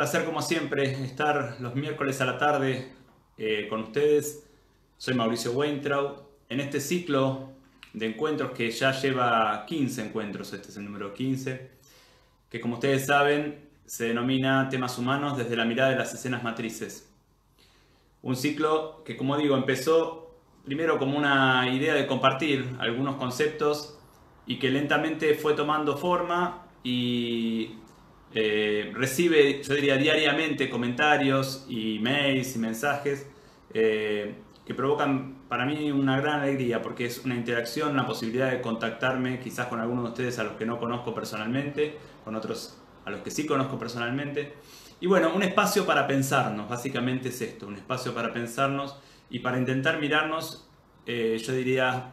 placer 0.00 0.24
como 0.24 0.40
siempre 0.40 0.92
estar 1.04 1.58
los 1.60 1.74
miércoles 1.74 2.22
a 2.22 2.24
la 2.24 2.38
tarde 2.38 2.90
eh, 3.36 3.66
con 3.68 3.82
ustedes. 3.82 4.48
Soy 4.96 5.12
Mauricio 5.12 5.52
Weintraub. 5.52 6.22
En 6.48 6.58
este 6.60 6.80
ciclo 6.80 7.50
de 7.92 8.06
encuentros 8.06 8.52
que 8.52 8.70
ya 8.70 8.92
lleva 8.92 9.66
15 9.66 10.06
encuentros, 10.06 10.54
este 10.54 10.70
es 10.70 10.78
el 10.78 10.86
número 10.86 11.12
15, 11.12 11.70
que 12.48 12.60
como 12.62 12.76
ustedes 12.76 13.04
saben 13.04 13.68
se 13.84 14.06
denomina 14.06 14.70
temas 14.70 14.96
humanos 14.96 15.36
desde 15.36 15.54
la 15.54 15.66
mirada 15.66 15.90
de 15.90 15.96
las 15.96 16.14
escenas 16.14 16.42
matrices. 16.42 17.12
Un 18.22 18.36
ciclo 18.36 19.02
que 19.04 19.18
como 19.18 19.36
digo 19.36 19.54
empezó 19.54 20.34
primero 20.64 20.98
como 20.98 21.18
una 21.18 21.68
idea 21.74 21.92
de 21.92 22.06
compartir 22.06 22.74
algunos 22.78 23.16
conceptos 23.16 23.98
y 24.46 24.58
que 24.58 24.70
lentamente 24.70 25.34
fue 25.34 25.52
tomando 25.52 25.98
forma 25.98 26.68
y 26.82 27.74
eh, 28.32 28.92
recibe, 28.94 29.60
yo 29.62 29.74
diría, 29.74 29.96
diariamente 29.96 30.70
comentarios 30.70 31.66
y 31.68 31.98
mails 31.98 32.54
y 32.54 32.58
mensajes 32.60 33.26
eh, 33.74 34.34
que 34.64 34.72
provocan 34.72 35.40
para 35.48 35.66
mí 35.66 35.90
una 35.90 36.20
gran 36.20 36.40
alegría 36.40 36.80
porque 36.80 37.06
es 37.06 37.24
una 37.24 37.34
interacción, 37.34 37.90
una 37.90 38.06
posibilidad 38.06 38.52
de 38.52 38.60
contactarme 38.60 39.40
quizás 39.40 39.66
con 39.66 39.80
algunos 39.80 40.04
de 40.04 40.10
ustedes 40.10 40.38
a 40.38 40.44
los 40.44 40.52
que 40.52 40.64
no 40.64 40.78
conozco 40.78 41.12
personalmente, 41.12 41.98
con 42.24 42.36
otros 42.36 42.78
a 43.04 43.10
los 43.10 43.22
que 43.22 43.32
sí 43.32 43.46
conozco 43.46 43.78
personalmente. 43.78 44.54
Y 45.00 45.06
bueno, 45.06 45.34
un 45.34 45.42
espacio 45.42 45.84
para 45.84 46.06
pensarnos, 46.06 46.68
básicamente 46.68 47.30
es 47.30 47.40
esto, 47.40 47.66
un 47.66 47.74
espacio 47.74 48.14
para 48.14 48.32
pensarnos 48.32 48.96
y 49.28 49.40
para 49.40 49.58
intentar 49.58 49.98
mirarnos, 49.98 50.68
eh, 51.06 51.36
yo 51.44 51.52
diría, 51.52 52.12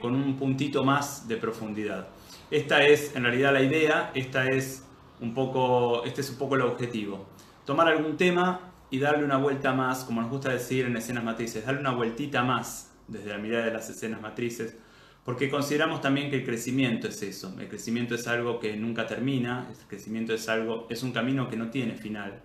con 0.00 0.14
un 0.14 0.36
puntito 0.36 0.82
más 0.82 1.28
de 1.28 1.36
profundidad. 1.36 2.08
Esta 2.50 2.84
es 2.84 3.14
en 3.14 3.24
realidad 3.24 3.52
la 3.52 3.60
idea, 3.60 4.12
esta 4.14 4.46
es 4.46 4.87
un 5.20 5.34
poco, 5.34 6.04
este 6.04 6.20
es 6.20 6.30
un 6.30 6.36
poco 6.36 6.54
el 6.54 6.62
objetivo. 6.62 7.26
Tomar 7.64 7.88
algún 7.88 8.16
tema 8.16 8.60
y 8.90 8.98
darle 8.98 9.24
una 9.24 9.36
vuelta 9.36 9.72
más, 9.72 10.04
como 10.04 10.20
nos 10.20 10.30
gusta 10.30 10.50
decir 10.50 10.86
en 10.86 10.96
escenas 10.96 11.24
matrices, 11.24 11.66
darle 11.66 11.80
una 11.80 11.92
vueltita 11.92 12.42
más 12.42 12.92
desde 13.06 13.30
la 13.30 13.38
mirada 13.38 13.64
de 13.66 13.72
las 13.72 13.88
escenas 13.90 14.20
matrices, 14.20 14.76
porque 15.24 15.50
consideramos 15.50 16.00
también 16.00 16.30
que 16.30 16.36
el 16.36 16.44
crecimiento 16.44 17.08
es 17.08 17.22
eso, 17.22 17.54
el 17.60 17.68
crecimiento 17.68 18.14
es 18.14 18.26
algo 18.26 18.58
que 18.58 18.76
nunca 18.76 19.06
termina, 19.06 19.66
el 19.70 19.86
crecimiento 19.86 20.32
es 20.32 20.48
algo, 20.48 20.86
es 20.88 21.02
un 21.02 21.12
camino 21.12 21.50
que 21.50 21.56
no 21.56 21.68
tiene 21.68 21.94
final. 21.96 22.40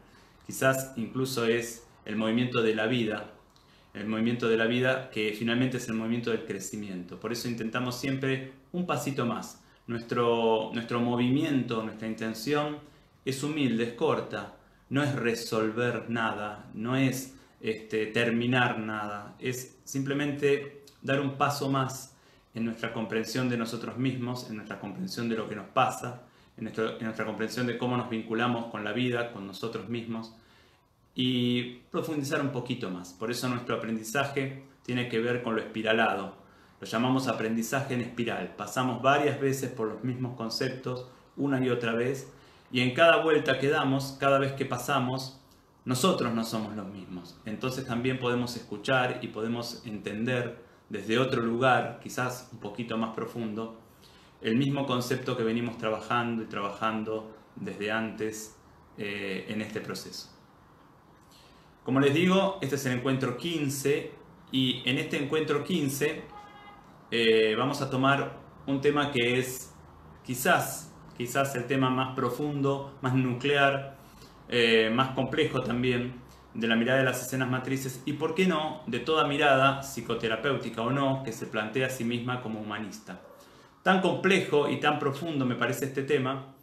Quizás 0.46 0.92
incluso 0.98 1.46
es 1.46 1.86
el 2.04 2.18
movimiento 2.18 2.62
de 2.62 2.76
la 2.76 2.88
vida, 2.88 3.32
el 3.94 4.08
movimiento 4.08 4.50
de 4.50 4.58
la 4.58 4.66
vida 4.66 5.10
que 5.12 5.34
finalmente 5.38 5.78
es 5.78 5.88
el 5.88 5.94
movimiento 5.94 6.32
del 6.32 6.46
crecimiento. 6.46 7.20
Por 7.20 7.32
eso 7.32 7.48
intentamos 7.48 7.98
siempre 7.98 8.52
un 8.74 8.86
pasito 8.86 9.26
más, 9.26 9.63
nuestro, 9.88 10.72
nuestro 10.74 11.00
movimiento, 11.00 11.84
nuestra 11.84 12.08
intención 12.08 12.78
es 13.26 13.44
humilde, 13.44 13.84
es 13.84 13.94
corta, 13.94 14.56
no 14.90 15.04
es 15.04 15.16
resolver 15.16 16.10
nada, 16.10 16.70
no 16.74 16.96
es 16.96 17.36
este, 17.62 18.08
terminar 18.08 18.80
nada, 18.80 19.36
es 19.40 19.80
simplemente 19.84 20.84
dar 21.02 21.20
un 21.22 21.36
paso 21.38 21.70
más 21.70 22.16
en 22.54 22.66
nuestra 22.66 22.94
comprensión 22.94 23.50
de 23.50 23.58
nosotros 23.58 23.98
mismos, 23.98 24.50
en 24.50 24.58
nuestra 24.58 24.80
comprensión 24.80 25.30
de 25.30 25.36
lo 25.36 25.50
que 25.50 25.56
nos 25.56 25.68
pasa, 25.70 26.24
en, 26.58 26.68
en 26.68 27.04
nuestra 27.04 27.26
comprensión 27.26 27.66
de 27.66 27.78
cómo 27.78 27.98
nos 27.98 28.10
vinculamos 28.10 28.66
con 28.68 28.84
la 28.84 28.94
vida, 28.94 29.32
con 29.32 29.48
nosotros 29.48 29.90
mismos 29.90 30.36
y 31.16 31.80
profundizar 31.92 32.42
un 32.42 32.52
poquito 32.52 32.90
más. 32.90 33.14
Por 33.14 33.32
eso 33.32 33.48
nuestro 33.50 33.76
aprendizaje 33.76 34.64
tiene 34.84 35.08
que 35.08 35.20
ver 35.20 35.44
con 35.44 35.56
lo 35.56 35.62
espiralado, 35.62 36.43
lo 36.84 36.90
llamamos 36.90 37.30
aprendizaje 37.30 37.94
en 37.94 38.02
espiral. 38.02 38.56
Pasamos 38.58 39.02
varias 39.02 39.40
veces 39.40 39.72
por 39.72 39.88
los 39.88 40.04
mismos 40.04 40.36
conceptos, 40.36 41.08
una 41.38 41.66
y 41.66 41.70
otra 41.70 41.94
vez, 41.94 42.30
y 42.74 42.82
en 42.82 42.94
cada 42.94 43.24
vuelta 43.24 43.58
que 43.58 43.70
damos, 43.70 44.18
cada 44.20 44.38
vez 44.38 44.52
que 44.52 44.66
pasamos, 44.66 45.40
nosotros 45.86 46.34
no 46.34 46.44
somos 46.44 46.76
los 46.76 46.86
mismos. 46.88 47.40
Entonces 47.46 47.86
también 47.86 48.20
podemos 48.20 48.58
escuchar 48.58 49.20
y 49.22 49.30
podemos 49.30 49.82
entender 49.86 50.62
desde 50.90 51.20
otro 51.20 51.42
lugar, 51.42 52.02
quizás 52.04 52.50
un 52.52 52.60
poquito 52.60 52.98
más 52.98 53.16
profundo, 53.16 53.80
el 54.42 54.58
mismo 54.58 54.86
concepto 54.86 55.38
que 55.38 55.44
venimos 55.44 55.78
trabajando 55.78 56.44
y 56.44 56.48
trabajando 56.48 57.34
desde 57.56 57.94
antes 57.94 58.58
eh, 58.98 59.46
en 59.48 59.62
este 59.62 59.80
proceso. 59.80 60.28
Como 61.86 62.02
les 62.02 62.14
digo, 62.14 62.58
este 62.62 62.76
es 62.76 62.86
el 62.88 62.98
encuentro 62.98 63.38
15 63.38 64.12
y 64.52 64.82
en 64.84 64.98
este 64.98 65.24
encuentro 65.24 65.64
15 65.64 66.33
eh, 67.12 67.56
vamos 67.58 67.82
a 67.82 67.90
tomar 67.90 68.38
un 68.66 68.82
tema 68.82 69.12
que 69.12 69.40
es 69.40 69.74
quizás, 70.26 70.94
quizás 71.18 71.56
el 71.56 71.66
tema 71.66 71.90
más 71.90 72.16
profundo, 72.16 72.98
más 73.02 73.14
nuclear, 73.14 73.98
eh, 74.50 74.90
más 74.94 75.10
complejo 75.10 75.62
también 75.62 76.22
de 76.54 76.68
la 76.68 76.76
mirada 76.76 77.00
de 77.00 77.06
las 77.06 77.22
escenas 77.22 77.50
matrices 77.50 78.02
y, 78.06 78.14
por 78.14 78.36
qué 78.36 78.46
no, 78.46 78.84
de 78.88 79.00
toda 79.00 79.28
mirada, 79.28 79.82
psicoterapéutica 79.82 80.82
o 80.82 80.92
no, 80.92 81.24
que 81.24 81.32
se 81.32 81.48
plantea 81.48 81.88
a 81.88 81.90
sí 81.90 82.04
misma 82.04 82.42
como 82.42 82.60
humanista. 82.60 83.22
Tan 83.82 84.02
complejo 84.02 84.70
y 84.70 84.80
tan 84.80 85.00
profundo 85.00 85.46
me 85.46 85.56
parece 85.56 85.86
este 85.86 86.04
tema 86.04 86.56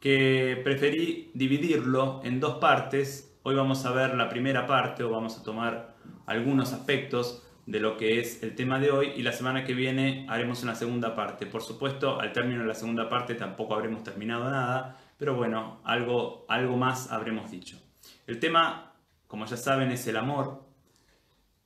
que 0.00 0.60
preferí 0.62 1.30
dividirlo 1.34 2.20
en 2.24 2.40
dos 2.40 2.56
partes. 2.58 3.38
Hoy 3.44 3.54
vamos 3.54 3.86
a 3.86 3.92
ver 3.92 4.14
la 4.14 4.28
primera 4.28 4.66
parte 4.66 5.02
o 5.02 5.10
vamos 5.10 5.38
a 5.38 5.42
tomar 5.42 5.94
algunos 6.26 6.72
aspectos 6.72 7.45
de 7.66 7.80
lo 7.80 7.96
que 7.96 8.20
es 8.20 8.42
el 8.44 8.54
tema 8.54 8.78
de 8.78 8.92
hoy 8.92 9.12
y 9.16 9.22
la 9.22 9.32
semana 9.32 9.64
que 9.64 9.74
viene 9.74 10.24
haremos 10.28 10.62
una 10.62 10.76
segunda 10.76 11.16
parte. 11.16 11.46
Por 11.46 11.62
supuesto, 11.62 12.20
al 12.20 12.32
término 12.32 12.60
de 12.60 12.68
la 12.68 12.74
segunda 12.74 13.08
parte 13.08 13.34
tampoco 13.34 13.74
habremos 13.74 14.04
terminado 14.04 14.48
nada, 14.48 14.96
pero 15.18 15.34
bueno, 15.34 15.80
algo, 15.84 16.46
algo 16.48 16.76
más 16.76 17.10
habremos 17.10 17.50
dicho. 17.50 17.82
El 18.28 18.38
tema, 18.38 18.94
como 19.26 19.46
ya 19.46 19.56
saben, 19.56 19.90
es 19.90 20.06
el 20.06 20.16
amor 20.16 20.64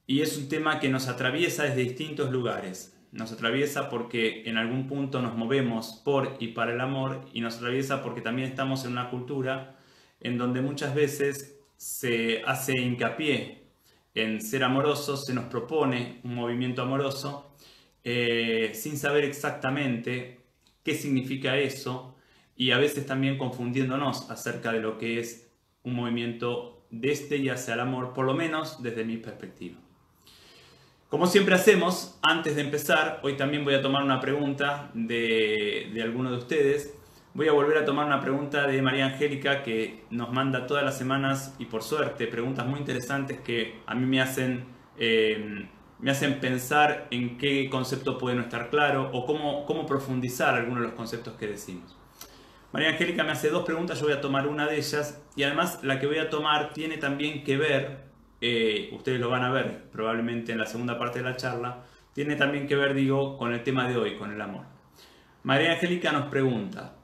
y 0.06 0.22
es 0.22 0.39
un 0.39 0.49
tema 0.49 0.81
que 0.81 0.89
nos 0.89 1.06
atraviesa 1.06 1.65
desde 1.65 1.83
distintos 1.83 2.31
lugares. 2.31 2.97
Nos 3.12 3.33
atraviesa 3.33 3.91
porque 3.91 4.44
en 4.47 4.56
algún 4.56 4.87
punto 4.87 5.21
nos 5.21 5.37
movemos 5.37 6.00
por 6.05 6.37
y 6.39 6.49
para 6.49 6.72
el 6.72 6.81
amor 6.81 7.27
y 7.34 7.43
nos 7.43 7.56
atraviesa 7.56 8.03
porque 8.03 8.22
también 8.22 8.49
estamos 8.49 8.84
en 8.87 8.93
una 8.93 9.10
cultura 9.10 9.77
en 10.21 10.39
donde 10.39 10.62
muchas 10.62 10.94
veces 10.94 11.59
se 11.77 12.43
hace 12.47 12.78
hincapié 12.81 13.59
en 14.15 14.41
ser 14.41 14.65
amorosos, 14.65 15.26
se 15.26 15.34
nos 15.34 15.44
propone 15.44 16.21
un 16.25 16.34
movimiento 16.34 16.82
amoroso 16.82 17.54
eh, 18.03 18.72
sin 18.75 18.97
saber 18.97 19.25
exactamente 19.25 20.41
qué 20.82 20.94
significa 20.94 21.56
eso 21.56 22.16
y 22.56 22.72
a 22.72 22.78
veces 22.78 23.06
también 23.06 23.38
confundiéndonos 23.38 24.31
acerca 24.31 24.72
de 24.72 24.81
lo 24.81 24.98
que 24.98 25.21
es 25.21 25.50
un 25.82 25.94
movimiento 25.94 26.87
de 26.91 27.12
este 27.12 27.37
y 27.37 27.48
hacia 27.48 27.75
el 27.75 27.81
amor, 27.81 28.12
por 28.12 28.26
lo 28.26 28.34
menos 28.34 28.82
desde 28.82 29.04
mi 29.04 29.16
perspectiva. 29.16 29.78
Como 31.09 31.27
siempre 31.27 31.54
hacemos, 31.54 32.19
antes 32.22 32.56
de 32.56 32.62
empezar, 32.62 33.21
hoy 33.22 33.37
también 33.37 33.65
voy 33.65 33.75
a 33.75 33.82
tomar 33.82 34.03
una 34.03 34.21
pregunta 34.21 34.91
de, 34.94 35.91
de 35.92 36.03
alguno 36.03 36.31
de 36.31 36.37
ustedes 36.37 36.94
Voy 37.32 37.47
a 37.47 37.53
volver 37.53 37.78
a 37.78 37.84
tomar 37.84 38.06
una 38.06 38.21
pregunta 38.21 38.66
de 38.66 38.82
María 38.82 39.06
Angélica 39.06 39.62
que 39.62 40.03
nos 40.10 40.32
manda 40.32 40.66
todas 40.66 40.82
las 40.82 40.98
semanas 40.98 41.54
y 41.60 41.66
por 41.66 41.84
suerte 41.84 42.27
preguntas 42.27 42.66
muy 42.66 42.80
interesantes 42.80 43.38
que 43.38 43.78
a 43.86 43.94
mí 43.94 44.04
me 44.04 44.21
hacen, 44.21 44.65
eh, 44.98 45.68
me 46.00 46.10
hacen 46.10 46.41
pensar 46.41 47.06
en 47.12 47.38
qué 47.38 47.71
concepto 47.71 48.18
puede 48.18 48.34
no 48.34 48.42
estar 48.42 48.68
claro 48.68 49.10
o 49.12 49.27
cómo, 49.27 49.65
cómo 49.65 49.86
profundizar 49.86 50.56
algunos 50.56 50.80
de 50.80 50.86
los 50.88 50.97
conceptos 50.97 51.34
que 51.34 51.47
decimos. 51.47 51.97
María 52.72 52.88
Angélica 52.88 53.22
me 53.22 53.30
hace 53.30 53.48
dos 53.48 53.65
preguntas, 53.65 54.00
yo 54.00 54.06
voy 54.06 54.15
a 54.15 54.21
tomar 54.21 54.48
una 54.48 54.66
de 54.66 54.78
ellas 54.78 55.22
y 55.36 55.44
además 55.44 55.84
la 55.84 56.00
que 56.00 56.09
voy 56.09 56.18
a 56.18 56.30
tomar 56.30 56.72
tiene 56.72 56.97
también 56.97 57.44
que 57.44 57.56
ver, 57.56 58.06
eh, 58.41 58.91
ustedes 58.92 59.21
lo 59.21 59.30
van 59.30 59.44
a 59.44 59.53
ver 59.53 59.88
probablemente 59.92 60.50
en 60.50 60.59
la 60.59 60.66
segunda 60.66 60.98
parte 60.98 61.21
de 61.21 61.26
la 61.26 61.36
charla, 61.36 61.84
tiene 62.12 62.34
también 62.34 62.66
que 62.66 62.74
ver, 62.74 62.92
digo, 62.92 63.38
con 63.38 63.53
el 63.53 63.62
tema 63.62 63.88
de 63.88 63.97
hoy, 63.97 64.16
con 64.16 64.33
el 64.33 64.41
amor. 64.41 64.65
María 65.44 65.72
Angélica 65.72 66.10
nos 66.10 66.26
pregunta, 66.26 66.97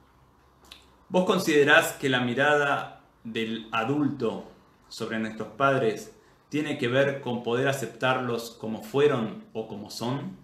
¿Vos 1.09 1.23
considerás 1.23 1.93
que 1.93 2.09
la 2.09 2.19
mirada 2.19 3.01
del 3.23 3.69
adulto 3.71 4.51
sobre 4.89 5.19
nuestros 5.19 5.47
padres 5.49 6.13
tiene 6.49 6.77
que 6.77 6.89
ver 6.89 7.21
con 7.21 7.43
poder 7.43 7.69
aceptarlos 7.69 8.51
como 8.51 8.83
fueron 8.83 9.45
o 9.53 9.69
como 9.69 9.89
son? 9.89 10.35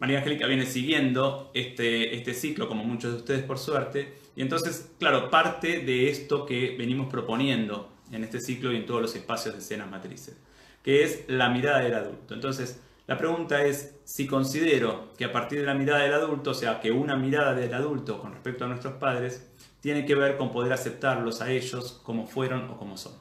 María 0.00 0.18
Angélica 0.18 0.48
viene 0.48 0.66
siguiendo 0.66 1.52
este, 1.54 2.16
este 2.16 2.34
ciclo, 2.34 2.66
como 2.66 2.82
muchos 2.82 3.12
de 3.12 3.18
ustedes 3.18 3.44
por 3.44 3.60
suerte, 3.60 4.12
y 4.34 4.42
entonces, 4.42 4.90
claro, 4.98 5.30
parte 5.30 5.82
de 5.82 6.10
esto 6.10 6.44
que 6.44 6.74
venimos 6.76 7.08
proponiendo 7.08 7.92
en 8.10 8.24
este 8.24 8.40
ciclo 8.40 8.72
y 8.72 8.76
en 8.76 8.86
todos 8.86 9.02
los 9.02 9.14
espacios 9.14 9.54
de 9.54 9.60
escenas 9.60 9.88
matrices, 9.88 10.36
que 10.82 11.04
es 11.04 11.24
la 11.28 11.48
mirada 11.48 11.78
del 11.78 11.94
adulto. 11.94 12.34
Entonces, 12.34 12.82
la 13.06 13.16
pregunta 13.16 13.64
es 13.64 13.96
si 14.04 14.26
considero 14.26 15.12
que 15.16 15.24
a 15.24 15.32
partir 15.32 15.60
de 15.60 15.66
la 15.66 15.74
mirada 15.74 16.02
del 16.02 16.14
adulto, 16.14 16.50
o 16.50 16.54
sea, 16.54 16.80
que 16.80 16.90
una 16.90 17.16
mirada 17.16 17.54
del 17.54 17.72
adulto 17.74 18.20
con 18.20 18.32
respecto 18.32 18.64
a 18.64 18.68
nuestros 18.68 18.94
padres, 18.94 19.50
tiene 19.80 20.04
que 20.04 20.16
ver 20.16 20.36
con 20.36 20.50
poder 20.50 20.72
aceptarlos 20.72 21.40
a 21.40 21.50
ellos 21.52 22.00
como 22.02 22.26
fueron 22.26 22.68
o 22.70 22.76
como 22.76 22.96
son. 22.96 23.12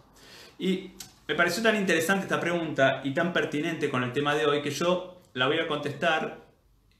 Y 0.57 0.91
me 1.27 1.35
pareció 1.35 1.61
tan 1.61 1.75
interesante 1.75 2.23
esta 2.23 2.39
pregunta 2.39 3.01
y 3.03 3.13
tan 3.13 3.33
pertinente 3.33 3.89
con 3.89 4.03
el 4.03 4.13
tema 4.13 4.35
de 4.35 4.45
hoy 4.45 4.61
que 4.61 4.71
yo 4.71 5.21
la 5.33 5.47
voy 5.47 5.59
a 5.59 5.67
contestar 5.67 6.45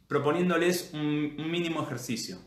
proponiéndoles 0.08 0.92
un, 0.94 1.36
mínimo 1.50 1.82
ejercicio. 1.82 2.38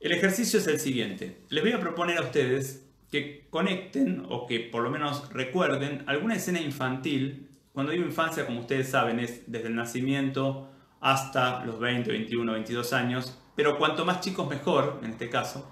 El 0.00 0.12
ejercicio 0.12 0.58
es 0.58 0.66
el 0.66 0.80
siguiente. 0.80 1.42
Les 1.50 1.62
voy 1.62 1.72
a 1.72 1.80
proponer 1.80 2.18
a 2.18 2.22
ustedes 2.22 2.86
que 3.10 3.46
conecten 3.50 4.26
o 4.28 4.46
que 4.46 4.60
por 4.60 4.82
lo 4.82 4.90
menos 4.90 5.30
recuerden 5.32 6.04
alguna 6.06 6.36
escena 6.36 6.60
infantil. 6.60 7.50
Cuando 7.72 7.92
digo 7.92 8.04
infancia, 8.04 8.44
como 8.44 8.60
ustedes 8.60 8.90
saben, 8.90 9.18
es 9.18 9.50
desde 9.50 9.68
el 9.68 9.74
nacimiento 9.74 10.68
hasta 11.00 11.64
los 11.64 11.78
20, 11.80 12.10
21, 12.10 12.52
22 12.52 12.92
años, 12.92 13.38
pero 13.56 13.78
cuanto 13.78 14.04
más 14.04 14.20
chicos 14.20 14.48
mejor, 14.48 15.00
en 15.02 15.10
este 15.10 15.30
caso. 15.30 15.68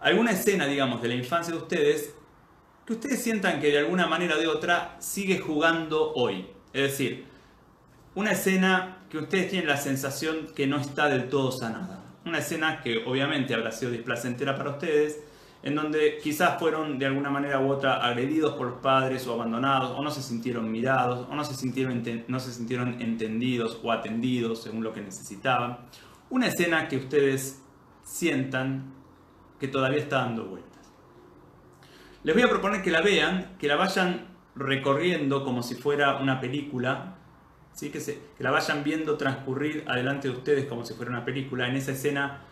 Alguna 0.00 0.32
escena, 0.32 0.66
digamos, 0.66 1.02
de 1.02 1.08
la 1.08 1.14
infancia 1.14 1.52
de 1.54 1.60
ustedes 1.60 2.14
que 2.90 2.94
ustedes 2.94 3.22
sientan 3.22 3.60
que 3.60 3.70
de 3.70 3.78
alguna 3.78 4.08
manera 4.08 4.34
o 4.34 4.38
de 4.40 4.48
otra 4.48 4.96
sigue 4.98 5.38
jugando 5.38 6.12
hoy. 6.14 6.48
Es 6.72 6.82
decir, 6.90 7.24
una 8.16 8.32
escena 8.32 9.04
que 9.08 9.18
ustedes 9.18 9.48
tienen 9.48 9.68
la 9.68 9.76
sensación 9.76 10.48
que 10.56 10.66
no 10.66 10.78
está 10.78 11.08
del 11.08 11.28
todo 11.28 11.52
sanada. 11.52 12.02
Una 12.24 12.38
escena 12.38 12.80
que 12.80 13.04
obviamente 13.06 13.54
habrá 13.54 13.70
sido 13.70 13.92
displacentera 13.92 14.56
para 14.56 14.70
ustedes, 14.70 15.20
en 15.62 15.74
donde 15.74 16.18
quizás 16.22 16.58
fueron 16.58 16.98
de 16.98 17.06
alguna 17.06 17.28
manera 17.28 17.60
u 17.60 17.70
otra 17.70 17.96
agredidos 17.96 18.54
por 18.54 18.80
padres 18.80 19.26
o 19.26 19.34
abandonados, 19.34 19.90
o 19.98 20.02
no 20.02 20.10
se 20.10 20.22
sintieron 20.22 20.70
mirados, 20.70 21.26
o 21.30 21.34
no 21.34 21.44
se 21.44 21.54
sintieron, 21.54 22.02
no 22.28 22.40
se 22.40 22.52
sintieron 22.52 23.00
entendidos 23.00 23.78
o 23.82 23.92
atendidos 23.92 24.62
según 24.62 24.82
lo 24.82 24.92
que 24.92 25.02
necesitaban. 25.02 25.78
Una 26.30 26.46
escena 26.46 26.88
que 26.88 26.96
ustedes 26.96 27.62
sientan 28.02 28.94
que 29.58 29.68
todavía 29.68 29.98
está 29.98 30.20
dando 30.20 30.46
vueltas. 30.46 30.70
Les 32.22 32.34
voy 32.34 32.44
a 32.44 32.48
proponer 32.48 32.82
que 32.82 32.90
la 32.90 33.02
vean, 33.02 33.56
que 33.58 33.68
la 33.68 33.76
vayan 33.76 34.28
recorriendo 34.54 35.44
como 35.44 35.62
si 35.62 35.74
fuera 35.74 36.16
una 36.16 36.40
película, 36.40 37.16
¿sí? 37.72 37.90
que, 37.90 38.00
se, 38.00 38.20
que 38.36 38.42
la 38.42 38.50
vayan 38.50 38.82
viendo 38.82 39.16
transcurrir 39.16 39.84
adelante 39.86 40.28
de 40.28 40.34
ustedes 40.34 40.66
como 40.66 40.86
si 40.86 40.94
fuera 40.94 41.10
una 41.10 41.24
película. 41.24 41.68
En 41.68 41.76
esa 41.76 41.92
escena 41.92 42.42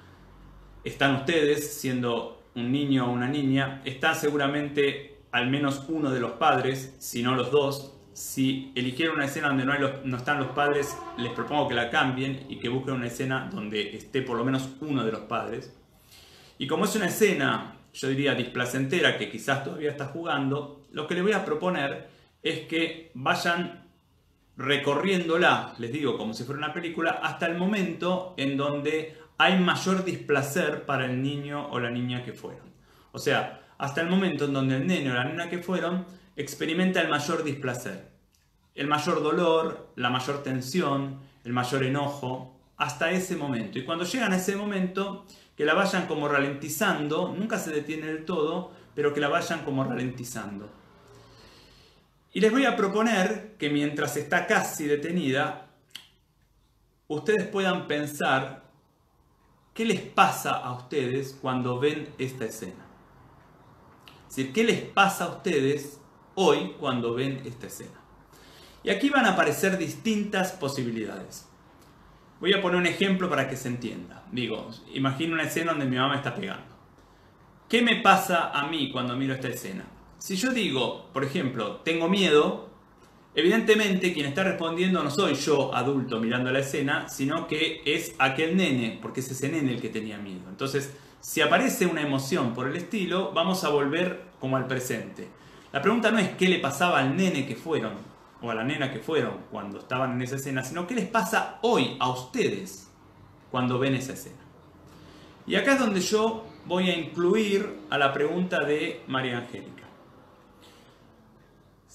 están 0.84 1.16
ustedes 1.16 1.74
siendo 1.80 2.37
un 2.58 2.72
niño 2.72 3.06
o 3.06 3.12
una 3.12 3.28
niña, 3.28 3.82
está 3.84 4.14
seguramente 4.14 5.18
al 5.32 5.48
menos 5.48 5.84
uno 5.88 6.10
de 6.10 6.20
los 6.20 6.32
padres, 6.32 6.96
si 6.98 7.22
no 7.22 7.34
los 7.34 7.50
dos. 7.50 7.94
Si 8.12 8.72
eligieron 8.74 9.16
una 9.16 9.26
escena 9.26 9.48
donde 9.48 9.64
no, 9.64 9.74
no 10.04 10.16
están 10.16 10.40
los 10.40 10.48
padres, 10.48 10.96
les 11.18 11.32
propongo 11.32 11.68
que 11.68 11.74
la 11.74 11.88
cambien 11.88 12.46
y 12.48 12.58
que 12.58 12.68
busquen 12.68 12.94
una 12.94 13.06
escena 13.06 13.48
donde 13.52 13.96
esté 13.96 14.22
por 14.22 14.36
lo 14.36 14.44
menos 14.44 14.70
uno 14.80 15.04
de 15.04 15.12
los 15.12 15.20
padres. 15.20 15.72
Y 16.58 16.66
como 16.66 16.86
es 16.86 16.96
una 16.96 17.06
escena, 17.06 17.76
yo 17.92 18.08
diría 18.08 18.34
displacentera, 18.34 19.16
que 19.16 19.30
quizás 19.30 19.62
todavía 19.62 19.90
está 19.90 20.06
jugando, 20.06 20.86
lo 20.90 21.06
que 21.06 21.14
les 21.14 21.22
voy 21.22 21.32
a 21.32 21.44
proponer 21.44 22.08
es 22.42 22.66
que 22.66 23.12
vayan 23.14 23.84
recorriéndola, 24.56 25.74
les 25.78 25.92
digo, 25.92 26.18
como 26.18 26.34
si 26.34 26.42
fuera 26.42 26.58
una 26.58 26.72
película, 26.72 27.20
hasta 27.22 27.46
el 27.46 27.56
momento 27.56 28.34
en 28.36 28.56
donde 28.56 29.16
hay 29.38 29.58
mayor 29.60 30.04
displacer 30.04 30.84
para 30.84 31.06
el 31.06 31.22
niño 31.22 31.68
o 31.70 31.78
la 31.78 31.90
niña 31.90 32.24
que 32.24 32.32
fueron. 32.32 32.68
O 33.12 33.18
sea, 33.18 33.62
hasta 33.78 34.00
el 34.00 34.08
momento 34.08 34.44
en 34.44 34.52
donde 34.52 34.76
el 34.76 34.86
niño 34.86 35.12
o 35.12 35.14
la 35.14 35.24
niña 35.24 35.48
que 35.48 35.58
fueron 35.58 36.04
experimenta 36.36 37.00
el 37.00 37.08
mayor 37.08 37.44
displacer, 37.44 38.08
el 38.74 38.88
mayor 38.88 39.22
dolor, 39.22 39.92
la 39.94 40.10
mayor 40.10 40.42
tensión, 40.42 41.20
el 41.44 41.52
mayor 41.52 41.84
enojo, 41.84 42.60
hasta 42.76 43.12
ese 43.12 43.36
momento. 43.36 43.78
Y 43.78 43.84
cuando 43.84 44.04
llegan 44.04 44.32
a 44.32 44.36
ese 44.36 44.56
momento, 44.56 45.24
que 45.56 45.64
la 45.64 45.74
vayan 45.74 46.06
como 46.06 46.28
ralentizando, 46.28 47.34
nunca 47.36 47.58
se 47.58 47.70
detiene 47.70 48.06
del 48.06 48.24
todo, 48.24 48.72
pero 48.94 49.14
que 49.14 49.20
la 49.20 49.28
vayan 49.28 49.64
como 49.64 49.84
ralentizando. 49.84 50.70
Y 52.32 52.40
les 52.40 52.52
voy 52.52 52.64
a 52.64 52.76
proponer 52.76 53.56
que 53.58 53.70
mientras 53.70 54.16
está 54.16 54.46
casi 54.46 54.86
detenida, 54.86 55.66
ustedes 57.08 57.48
puedan 57.48 57.88
pensar 57.88 58.67
¿Qué 59.78 59.84
les 59.84 60.00
pasa 60.00 60.56
a 60.56 60.72
ustedes 60.72 61.38
cuando 61.40 61.78
ven 61.78 62.08
esta 62.18 62.44
escena? 62.44 62.84
Es 64.28 64.34
decir, 64.34 64.52
¿qué 64.52 64.64
les 64.64 64.80
pasa 64.80 65.26
a 65.26 65.28
ustedes 65.28 66.00
hoy 66.34 66.74
cuando 66.80 67.14
ven 67.14 67.42
esta 67.44 67.68
escena? 67.68 68.00
Y 68.82 68.90
aquí 68.90 69.08
van 69.08 69.24
a 69.26 69.34
aparecer 69.34 69.78
distintas 69.78 70.50
posibilidades. 70.50 71.46
Voy 72.40 72.54
a 72.54 72.60
poner 72.60 72.76
un 72.76 72.86
ejemplo 72.86 73.30
para 73.30 73.48
que 73.48 73.56
se 73.56 73.68
entienda. 73.68 74.24
Digo, 74.32 74.68
imagino 74.94 75.34
una 75.34 75.44
escena 75.44 75.70
donde 75.70 75.86
mi 75.86 75.94
mamá 75.94 76.16
está 76.16 76.34
pegando. 76.34 76.74
¿Qué 77.68 77.80
me 77.80 78.00
pasa 78.00 78.50
a 78.50 78.66
mí 78.66 78.90
cuando 78.90 79.14
miro 79.14 79.32
esta 79.32 79.46
escena? 79.46 79.84
Si 80.18 80.34
yo 80.34 80.50
digo, 80.50 81.08
por 81.12 81.22
ejemplo, 81.22 81.76
tengo 81.84 82.08
miedo, 82.08 82.67
Evidentemente 83.34 84.12
quien 84.12 84.26
está 84.26 84.42
respondiendo 84.42 85.02
no 85.02 85.10
soy 85.10 85.34
yo 85.34 85.74
adulto 85.74 86.18
mirando 86.18 86.50
la 86.50 86.60
escena, 86.60 87.08
sino 87.08 87.46
que 87.46 87.82
es 87.84 88.14
aquel 88.18 88.56
nene, 88.56 88.98
porque 89.00 89.20
es 89.20 89.30
ese 89.30 89.48
nene 89.48 89.74
el 89.74 89.80
que 89.80 89.90
tenía 89.90 90.18
miedo. 90.18 90.48
Entonces, 90.48 90.92
si 91.20 91.40
aparece 91.40 91.86
una 91.86 92.02
emoción 92.02 92.54
por 92.54 92.68
el 92.68 92.76
estilo, 92.76 93.32
vamos 93.32 93.64
a 93.64 93.68
volver 93.68 94.22
como 94.40 94.56
al 94.56 94.66
presente. 94.66 95.28
La 95.72 95.82
pregunta 95.82 96.10
no 96.10 96.18
es 96.18 96.30
qué 96.30 96.48
le 96.48 96.58
pasaba 96.58 96.98
al 96.98 97.16
nene 97.16 97.46
que 97.46 97.54
fueron, 97.54 97.92
o 98.40 98.50
a 98.50 98.54
la 98.54 98.64
nena 98.64 98.90
que 98.90 98.98
fueron 98.98 99.34
cuando 99.50 99.78
estaban 99.78 100.12
en 100.12 100.22
esa 100.22 100.36
escena, 100.36 100.64
sino 100.64 100.86
qué 100.86 100.94
les 100.94 101.06
pasa 101.06 101.58
hoy 101.62 101.96
a 102.00 102.08
ustedes 102.10 102.90
cuando 103.50 103.78
ven 103.78 103.94
esa 103.94 104.14
escena. 104.14 104.36
Y 105.46 105.56
acá 105.56 105.74
es 105.74 105.80
donde 105.80 106.00
yo 106.00 106.44
voy 106.66 106.90
a 106.90 106.96
incluir 106.96 107.80
a 107.90 107.98
la 107.98 108.12
pregunta 108.12 108.64
de 108.64 109.02
María 109.06 109.38
Angélica. 109.38 109.77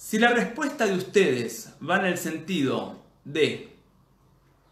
Si 0.05 0.19
la 0.19 0.33
respuesta 0.33 0.85
de 0.85 0.97
ustedes 0.97 1.77
va 1.81 1.97
en 1.97 2.07
el 2.07 2.17
sentido 2.17 3.01
de 3.23 3.69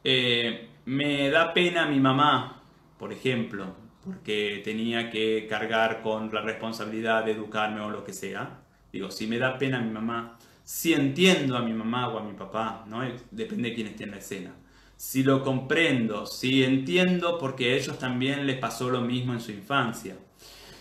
eh, 0.03 0.67
me 0.83 1.29
da 1.29 1.53
pena 1.53 1.87
mi 1.87 2.01
mamá, 2.01 2.61
por 2.99 3.13
ejemplo, 3.13 3.73
porque 4.03 4.61
tenía 4.61 5.09
que 5.09 5.47
cargar 5.49 6.01
con 6.01 6.33
la 6.33 6.41
responsabilidad 6.41 7.23
de 7.23 7.31
educarme 7.31 7.79
o 7.79 7.89
lo 7.89 8.03
que 8.03 8.11
sea, 8.11 8.59
digo, 8.91 9.09
si 9.09 9.25
me 9.25 9.39
da 9.39 9.57
pena 9.57 9.79
mi 9.79 9.89
mamá, 9.89 10.37
si 10.65 10.91
entiendo 10.91 11.55
a 11.55 11.61
mi 11.61 11.71
mamá 11.71 12.09
o 12.09 12.19
a 12.19 12.23
mi 12.23 12.33
papá, 12.33 12.83
¿no? 12.89 13.01
depende 13.31 13.69
de 13.69 13.75
quién 13.75 13.87
esté 13.87 14.03
en 14.03 14.11
la 14.11 14.17
escena. 14.17 14.53
Si 14.97 15.23
lo 15.23 15.45
comprendo, 15.45 16.25
si 16.25 16.65
entiendo 16.65 17.39
porque 17.39 17.71
a 17.71 17.77
ellos 17.77 17.97
también 17.97 18.45
les 18.45 18.57
pasó 18.57 18.89
lo 18.89 18.99
mismo 18.99 19.31
en 19.31 19.39
su 19.39 19.53
infancia 19.53 20.17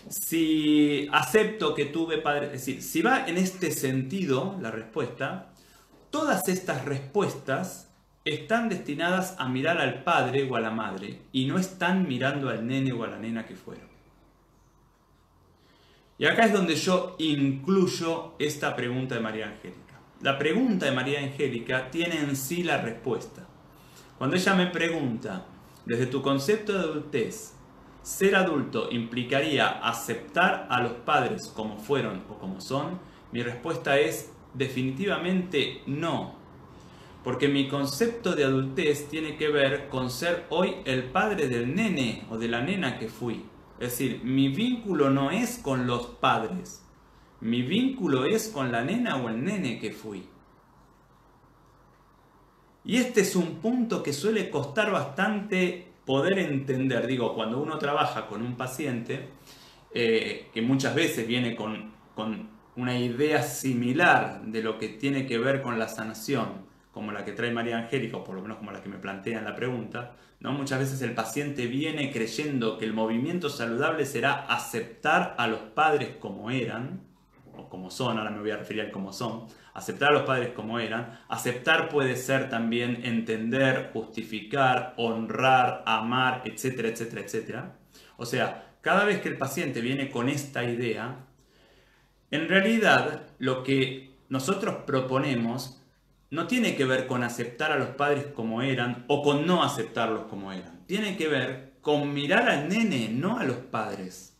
si 0.09 1.07
acepto 1.11 1.73
que 1.75 1.85
tuve 1.85 2.17
padre, 2.17 2.47
es 2.47 2.51
decir, 2.53 2.81
si 2.81 3.01
va 3.01 3.27
en 3.27 3.37
este 3.37 3.71
sentido 3.71 4.57
la 4.61 4.71
respuesta, 4.71 5.53
todas 6.09 6.47
estas 6.47 6.85
respuestas 6.85 7.89
están 8.25 8.69
destinadas 8.69 9.35
a 9.39 9.47
mirar 9.47 9.79
al 9.79 10.03
padre 10.03 10.47
o 10.49 10.55
a 10.55 10.59
la 10.59 10.71
madre 10.71 11.21
y 11.31 11.45
no 11.45 11.57
están 11.57 12.07
mirando 12.07 12.49
al 12.49 12.67
nene 12.67 12.91
o 12.91 13.03
a 13.03 13.07
la 13.07 13.17
nena 13.17 13.45
que 13.45 13.55
fueron. 13.55 13.89
Y 16.17 16.25
acá 16.25 16.45
es 16.45 16.53
donde 16.53 16.75
yo 16.75 17.15
incluyo 17.17 18.35
esta 18.37 18.75
pregunta 18.75 19.15
de 19.15 19.21
María 19.21 19.47
Angélica. 19.47 19.99
La 20.21 20.37
pregunta 20.37 20.85
de 20.85 20.91
María 20.91 21.19
Angélica 21.19 21.89
tiene 21.89 22.19
en 22.19 22.35
sí 22.35 22.61
la 22.61 22.77
respuesta. 22.77 23.47
Cuando 24.19 24.35
ella 24.35 24.53
me 24.53 24.67
pregunta, 24.67 25.47
desde 25.83 26.05
tu 26.05 26.21
concepto 26.21 26.73
de 26.73 26.79
adultez, 26.79 27.55
ser 28.01 28.35
adulto 28.35 28.89
implicaría 28.91 29.67
aceptar 29.67 30.67
a 30.69 30.81
los 30.81 30.93
padres 30.93 31.47
como 31.47 31.77
fueron 31.77 32.23
o 32.29 32.37
como 32.39 32.61
son, 32.61 32.99
mi 33.31 33.43
respuesta 33.43 33.99
es 33.99 34.31
definitivamente 34.53 35.81
no. 35.85 36.35
Porque 37.23 37.47
mi 37.47 37.67
concepto 37.67 38.35
de 38.35 38.45
adultez 38.45 39.07
tiene 39.07 39.37
que 39.37 39.49
ver 39.49 39.89
con 39.89 40.09
ser 40.09 40.45
hoy 40.49 40.77
el 40.85 41.03
padre 41.03 41.47
del 41.47 41.75
nene 41.75 42.25
o 42.29 42.37
de 42.37 42.47
la 42.47 42.61
nena 42.61 42.97
que 42.97 43.09
fui. 43.09 43.45
Es 43.79 43.91
decir, 43.91 44.21
mi 44.23 44.49
vínculo 44.49 45.09
no 45.09 45.29
es 45.29 45.59
con 45.59 45.85
los 45.85 46.07
padres. 46.07 46.83
Mi 47.39 47.61
vínculo 47.61 48.25
es 48.25 48.49
con 48.49 48.71
la 48.71 48.83
nena 48.83 49.17
o 49.17 49.29
el 49.29 49.43
nene 49.43 49.79
que 49.79 49.91
fui. 49.91 50.27
Y 52.83 52.97
este 52.97 53.21
es 53.21 53.35
un 53.35 53.57
punto 53.57 54.01
que 54.01 54.13
suele 54.13 54.49
costar 54.49 54.91
bastante 54.91 55.90
poder 56.11 56.39
entender, 56.39 57.07
digo, 57.07 57.33
cuando 57.33 57.57
uno 57.61 57.77
trabaja 57.77 58.27
con 58.27 58.41
un 58.41 58.57
paciente, 58.57 59.29
eh, 59.93 60.49
que 60.53 60.61
muchas 60.61 60.93
veces 60.93 61.25
viene 61.25 61.55
con, 61.55 61.93
con 62.13 62.49
una 62.75 62.99
idea 62.99 63.41
similar 63.43 64.41
de 64.41 64.61
lo 64.61 64.77
que 64.77 64.89
tiene 64.89 65.25
que 65.25 65.37
ver 65.37 65.61
con 65.61 65.79
la 65.79 65.87
sanación, 65.87 66.65
como 66.91 67.13
la 67.13 67.23
que 67.23 67.31
trae 67.31 67.49
María 67.51 67.77
Angélica, 67.77 68.17
o 68.17 68.25
por 68.25 68.35
lo 68.35 68.41
menos 68.41 68.57
como 68.57 68.73
la 68.73 68.83
que 68.83 68.89
me 68.89 68.97
plantea 68.97 69.39
en 69.39 69.45
la 69.45 69.55
pregunta, 69.55 70.17
¿no? 70.41 70.51
muchas 70.51 70.79
veces 70.79 71.01
el 71.01 71.13
paciente 71.13 71.67
viene 71.67 72.11
creyendo 72.11 72.77
que 72.77 72.83
el 72.83 72.91
movimiento 72.91 73.49
saludable 73.49 74.05
será 74.05 74.33
aceptar 74.33 75.35
a 75.37 75.47
los 75.47 75.61
padres 75.61 76.17
como 76.19 76.51
eran, 76.51 76.99
o 77.55 77.69
como 77.69 77.89
son, 77.89 78.17
ahora 78.17 78.31
me 78.31 78.41
voy 78.41 78.51
a 78.51 78.57
referir 78.57 78.81
al 78.81 78.91
como 78.91 79.13
son, 79.13 79.45
aceptar 79.73 80.09
a 80.09 80.13
los 80.13 80.23
padres 80.23 80.49
como 80.49 80.79
eran. 80.79 81.19
Aceptar 81.27 81.89
puede 81.89 82.15
ser 82.15 82.49
también 82.49 83.01
entender, 83.03 83.89
justificar, 83.93 84.93
honrar, 84.97 85.83
amar, 85.85 86.41
etcétera, 86.45 86.89
etcétera, 86.89 87.21
etcétera. 87.21 87.75
O 88.17 88.25
sea, 88.25 88.75
cada 88.81 89.05
vez 89.05 89.21
que 89.21 89.29
el 89.29 89.37
paciente 89.37 89.81
viene 89.81 90.09
con 90.09 90.29
esta 90.29 90.63
idea, 90.63 91.25
en 92.31 92.47
realidad 92.47 93.23
lo 93.39 93.63
que 93.63 94.11
nosotros 94.29 94.83
proponemos 94.85 95.81
no 96.29 96.47
tiene 96.47 96.75
que 96.75 96.85
ver 96.85 97.07
con 97.07 97.23
aceptar 97.23 97.71
a 97.71 97.77
los 97.77 97.89
padres 97.89 98.27
como 98.27 98.61
eran 98.61 99.03
o 99.07 99.21
con 99.21 99.45
no 99.45 99.63
aceptarlos 99.63 100.27
como 100.27 100.53
eran. 100.53 100.85
Tiene 100.87 101.17
que 101.17 101.27
ver 101.27 101.73
con 101.81 102.13
mirar 102.13 102.49
al 102.49 102.69
nene, 102.69 103.09
no 103.09 103.37
a 103.37 103.43
los 103.43 103.57
padres. 103.57 104.37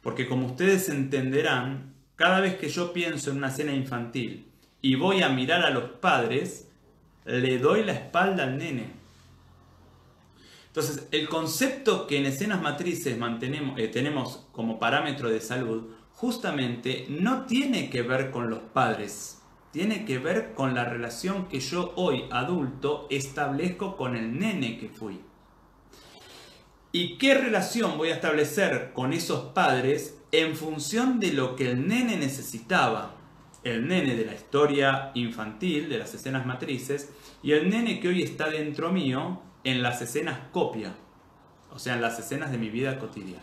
Porque 0.00 0.26
como 0.26 0.46
ustedes 0.46 0.88
entenderán, 0.88 1.95
cada 2.16 2.40
vez 2.40 2.56
que 2.56 2.68
yo 2.68 2.92
pienso 2.92 3.30
en 3.30 3.36
una 3.36 3.50
cena 3.50 3.72
infantil 3.72 4.50
y 4.80 4.94
voy 4.94 5.22
a 5.22 5.28
mirar 5.28 5.62
a 5.64 5.70
los 5.70 5.84
padres, 5.84 6.68
le 7.24 7.58
doy 7.58 7.84
la 7.84 7.92
espalda 7.92 8.44
al 8.44 8.56
nene. 8.56 8.90
Entonces, 10.68 11.08
el 11.10 11.28
concepto 11.28 12.06
que 12.06 12.18
en 12.18 12.26
escenas 12.26 12.60
matrices 12.60 13.16
mantenemos, 13.16 13.78
eh, 13.78 13.88
tenemos 13.88 14.46
como 14.52 14.78
parámetro 14.78 15.28
de 15.28 15.40
salud, 15.40 15.88
justamente 16.12 17.06
no 17.08 17.46
tiene 17.46 17.90
que 17.90 18.02
ver 18.02 18.30
con 18.30 18.50
los 18.50 18.60
padres, 18.60 19.42
tiene 19.70 20.04
que 20.04 20.18
ver 20.18 20.54
con 20.54 20.74
la 20.74 20.84
relación 20.84 21.48
que 21.48 21.60
yo 21.60 21.92
hoy, 21.96 22.24
adulto, 22.30 23.06
establezco 23.10 23.96
con 23.96 24.16
el 24.16 24.38
nene 24.38 24.78
que 24.78 24.88
fui. 24.88 25.20
¿Y 26.92 27.18
qué 27.18 27.34
relación 27.34 27.98
voy 27.98 28.08
a 28.08 28.14
establecer 28.14 28.92
con 28.94 29.12
esos 29.12 29.52
padres 29.52 30.18
en 30.40 30.54
función 30.54 31.18
de 31.18 31.32
lo 31.32 31.56
que 31.56 31.70
el 31.70 31.88
nene 31.88 32.16
necesitaba? 32.16 33.14
El 33.64 33.88
nene 33.88 34.14
de 34.14 34.26
la 34.26 34.34
historia 34.34 35.10
infantil, 35.14 35.88
de 35.88 35.98
las 35.98 36.14
escenas 36.14 36.46
matrices, 36.46 37.12
y 37.42 37.52
el 37.52 37.70
nene 37.70 38.00
que 38.00 38.08
hoy 38.08 38.22
está 38.22 38.50
dentro 38.50 38.92
mío 38.92 39.40
en 39.64 39.82
las 39.82 40.02
escenas 40.02 40.38
copia, 40.52 40.94
o 41.72 41.78
sea, 41.78 41.94
en 41.94 42.02
las 42.02 42.18
escenas 42.18 42.52
de 42.52 42.58
mi 42.58 42.68
vida 42.68 42.98
cotidiana. 42.98 43.42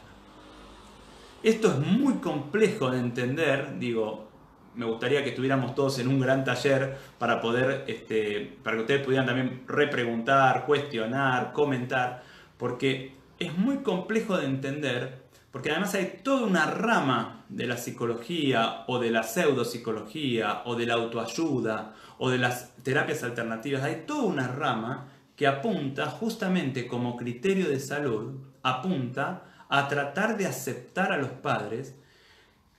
Esto 1.42 1.72
es 1.72 1.80
muy 1.80 2.16
complejo 2.16 2.92
de 2.92 3.00
entender, 3.00 3.78
digo, 3.80 4.30
me 4.76 4.86
gustaría 4.86 5.24
que 5.24 5.32
estuviéramos 5.32 5.76
todos 5.76 6.00
en 6.00 6.08
un 6.08 6.20
gran 6.20 6.44
taller 6.44 6.98
para 7.18 7.42
poder, 7.42 7.84
este, 7.88 8.58
para 8.64 8.78
que 8.78 8.82
ustedes 8.84 9.04
pudieran 9.04 9.26
también 9.26 9.64
repreguntar, 9.68 10.66
cuestionar, 10.66 11.54
comentar, 11.54 12.24
porque 12.58 13.16
es 13.40 13.58
muy 13.58 13.78
complejo 13.78 14.38
de 14.38 14.46
entender 14.46 15.23
porque 15.54 15.70
además 15.70 15.94
hay 15.94 16.22
toda 16.24 16.48
una 16.48 16.66
rama 16.66 17.46
de 17.48 17.68
la 17.68 17.78
psicología 17.78 18.86
o 18.88 18.98
de 18.98 19.12
la 19.12 19.22
pseudopsicología 19.22 20.64
o 20.66 20.76
de 20.76 20.88
la 20.88 20.96
autoayuda 20.96 21.94
o 22.18 22.32
de 22.32 22.40
las 22.40 22.76
terapias 22.82 23.22
alternativas, 23.22 23.84
hay 23.84 24.06
toda 24.08 24.24
una 24.24 24.48
rama 24.48 25.12
que 25.36 25.46
apunta 25.46 26.08
justamente 26.08 26.88
como 26.88 27.16
criterio 27.16 27.70
de 27.70 27.80
salud, 27.80 28.40
apunta 28.64 29.44
a 29.70 29.88
tratar 29.88 30.38
de 30.38 30.48
aceptar 30.48 31.12
a 31.12 31.18
los 31.18 31.30
padres. 31.30 31.94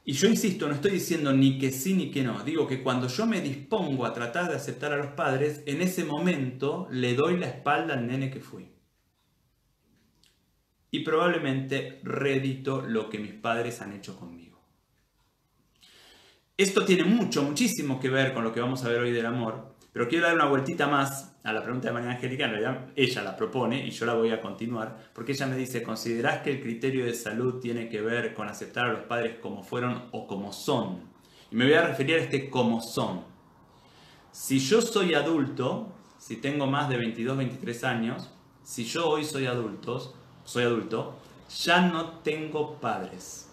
Y 0.05 0.15
yo 0.15 0.27
insisto, 0.27 0.67
no 0.67 0.75
estoy 0.75 0.91
diciendo 0.91 1.33
ni 1.33 1.61
que 1.61 1.71
sí 1.71 1.95
ni 1.95 2.11
que 2.11 2.25
no, 2.25 2.43
digo 2.43 2.67
que 2.67 2.83
cuando 2.83 3.07
yo 3.07 3.25
me 3.25 3.41
dispongo 3.41 4.05
a 4.05 4.13
tratar 4.13 4.49
de 4.49 4.57
aceptar 4.57 4.93
a 4.93 4.97
los 4.97 5.13
padres, 5.13 5.63
en 5.67 5.81
ese 5.81 6.05
momento 6.05 6.89
le 6.91 7.15
doy 7.15 7.39
la 7.39 7.47
espalda 7.47 7.95
al 7.95 8.09
nene 8.09 8.33
que 8.33 8.41
fui 8.41 8.74
y 10.95 11.01
probablemente 11.01 11.99
redito 12.05 12.81
lo 12.81 13.11
que 13.11 13.19
mis 13.19 13.33
padres 13.33 13.81
han 13.81 13.95
hecho 13.95 14.17
conmigo. 14.17 14.61
Esto 16.57 16.85
tiene 16.85 17.03
mucho, 17.03 17.43
muchísimo 17.43 17.99
que 17.99 18.09
ver 18.09 18.33
con 18.33 18.45
lo 18.45 18.53
que 18.53 18.61
vamos 18.61 18.85
a 18.85 18.89
ver 18.89 19.01
hoy 19.01 19.11
del 19.11 19.27
amor, 19.27 19.75
pero 19.93 20.07
quiero 20.07 20.27
dar 20.27 20.37
una 20.37 20.47
vueltita 20.47 20.87
más 20.87 21.37
a 21.43 21.53
la 21.53 21.65
pregunta 21.65 21.89
de 21.89 21.95
María 21.95 22.13
Angélica, 22.13 22.45
en 22.45 22.51
realidad 22.53 22.93
ella 22.95 23.25
la 23.25 23.35
propone 23.35 23.85
y 23.85 23.91
yo 23.91 24.07
la 24.07 24.15
voy 24.15 24.31
a 24.31 24.41
continuar, 24.41 25.11
porque 25.13 25.33
ella 25.33 25.49
me 25.49 25.57
dice, 25.57 25.83
¿considerás 25.83 26.43
que 26.43 26.53
el 26.53 26.63
criterio 26.63 27.05
de 27.07 27.15
salud 27.15 27.59
tiene 27.59 27.89
que 27.89 28.01
ver 28.01 28.33
con 28.33 28.49
aceptar 28.49 28.87
a 28.87 28.93
los 28.93 29.03
padres 29.03 29.41
como 29.41 29.65
fueron 29.65 30.11
o 30.13 30.29
como 30.29 30.53
son? 30.53 31.11
Y 31.51 31.57
me 31.57 31.65
voy 31.65 31.75
a 31.75 31.89
referir 31.89 32.21
a 32.21 32.23
este 32.23 32.49
como 32.49 32.81
son. 32.81 33.25
Si 34.31 34.61
yo 34.61 34.81
soy 34.81 35.15
adulto, 35.15 35.93
si 36.19 36.37
tengo 36.37 36.69
más 36.69 36.89
de 36.89 36.99
22, 36.99 37.37
23 37.37 37.83
años, 37.83 38.31
si 38.63 38.85
yo 38.85 39.09
hoy 39.09 39.25
soy 39.25 39.47
adulto, 39.47 40.15
soy 40.45 40.65
adulto, 40.65 41.15
ya 41.59 41.81
no 41.83 42.19
tengo 42.19 42.77
padres. 42.77 43.49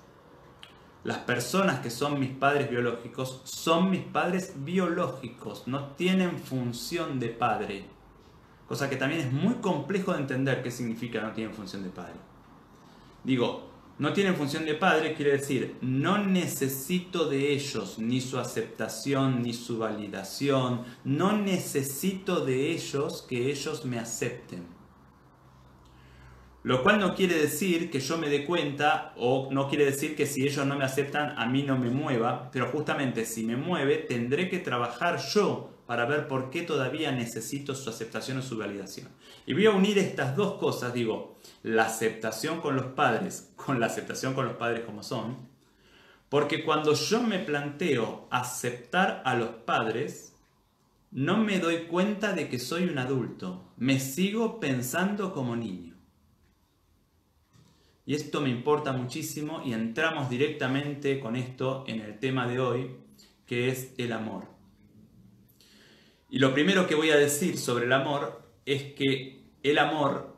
Las 1.04 1.20
personas 1.20 1.80
que 1.80 1.90
son 1.90 2.20
mis 2.20 2.30
padres 2.30 2.70
biológicos 2.70 3.42
son 3.44 3.90
mis 3.90 4.04
padres 4.04 4.54
biológicos, 4.58 5.68
no 5.68 5.88
tienen 5.96 6.38
función 6.38 7.20
de 7.20 7.30
padre. 7.30 7.86
Cosa 8.68 8.90
que 8.90 8.98
también 8.98 9.22
es 9.22 9.32
muy 9.32 9.56
complejo 9.56 10.14
de 10.14 10.20
entender 10.20 10.62
qué 10.62 10.70
significa 10.70 11.22
no 11.22 11.32
tienen 11.32 11.54
función 11.54 11.84
de 11.84 11.90
padre. 11.90 12.14
Digo, 13.24 13.72
no 13.98 14.14
tienen 14.14 14.36
función 14.36 14.66
de 14.66 14.76
padre 14.76 15.14
quiere 15.14 15.34
decir, 15.34 15.76
no 15.82 16.18
necesito 16.18 17.30
de 17.30 17.52
ellos 17.52 18.00
ni 18.00 18.22
su 18.22 18.40
aceptación 18.40 19.44
ni 19.44 19.54
su 19.54 19.78
validación, 19.78 20.84
no 21.04 21.38
necesito 21.38 22.46
de 22.46 22.72
ellos 22.72 23.26
que 23.28 23.52
ellos 23.52 23.86
me 23.86 24.00
acepten. 24.00 24.81
Lo 26.64 26.84
cual 26.84 27.00
no 27.00 27.16
quiere 27.16 27.36
decir 27.36 27.90
que 27.90 28.00
yo 28.00 28.20
me 28.20 28.30
dé 28.30 28.46
cuenta 28.46 29.14
o 29.18 29.50
no 29.52 29.68
quiere 29.68 29.86
decir 29.86 30.16
que 30.16 30.28
si 30.28 30.44
ellos 30.44 30.64
no 30.68 30.78
me 30.78 30.86
aceptan 30.86 31.34
a 31.40 31.48
mí 31.48 31.64
no 31.64 31.76
me 31.76 31.90
mueva, 31.90 32.52
pero 32.52 32.68
justamente 32.68 33.26
si 33.26 33.44
me 33.44 33.56
mueve 33.56 33.98
tendré 33.98 34.48
que 34.48 34.60
trabajar 34.60 35.20
yo 35.34 35.72
para 35.88 36.06
ver 36.06 36.28
por 36.28 36.52
qué 36.52 36.62
todavía 36.62 37.12
necesito 37.12 37.74
su 37.74 37.90
aceptación 37.90 38.38
o 38.38 38.42
su 38.44 38.58
validación. 38.58 39.10
Y 39.48 39.54
voy 39.54 39.66
a 39.66 39.72
unir 39.72 39.98
estas 39.98 40.36
dos 40.36 40.60
cosas, 40.60 40.94
digo, 40.94 41.36
la 41.64 41.86
aceptación 41.86 42.62
con 42.62 42.76
los 42.76 42.86
padres, 42.86 43.52
con 43.56 43.80
la 43.80 43.88
aceptación 43.88 44.36
con 44.36 44.46
los 44.46 44.56
padres 44.56 44.86
como 44.86 45.02
son, 45.02 45.50
porque 46.30 46.64
cuando 46.64 46.94
yo 46.94 47.22
me 47.24 47.40
planteo 47.40 48.28
aceptar 48.30 49.22
a 49.26 49.36
los 49.36 49.50
padres, 49.50 50.34
no 51.10 51.38
me 51.38 51.60
doy 51.60 51.88
cuenta 51.88 52.34
de 52.34 52.48
que 52.48 52.58
soy 52.58 52.84
un 52.84 53.00
adulto, 53.00 53.74
me 53.76 54.00
sigo 54.00 54.60
pensando 54.60 55.34
como 55.34 55.58
niño. 55.58 55.91
Y 58.06 58.16
esto 58.16 58.42
me 58.42 58.50
importa 58.50 58.92
muchísimo 58.94 59.62
y 59.66 59.74
entramos 59.74 60.30
directamente 60.30 61.20
con 61.20 61.36
esto 61.36 61.84
en 61.88 62.02
el 62.02 62.20
tema 62.20 62.48
de 62.48 62.60
hoy, 62.60 62.96
que 63.46 63.70
es 63.70 63.94
el 63.98 64.12
amor. 64.12 64.48
Y 66.30 66.40
lo 66.40 66.54
primero 66.54 66.88
que 66.88 66.96
voy 66.96 67.12
a 67.12 67.18
decir 67.18 67.58
sobre 67.58 67.86
el 67.86 67.94
amor 67.94 68.42
es 68.66 68.94
que 68.94 69.44
el 69.64 69.78
amor, 69.78 70.36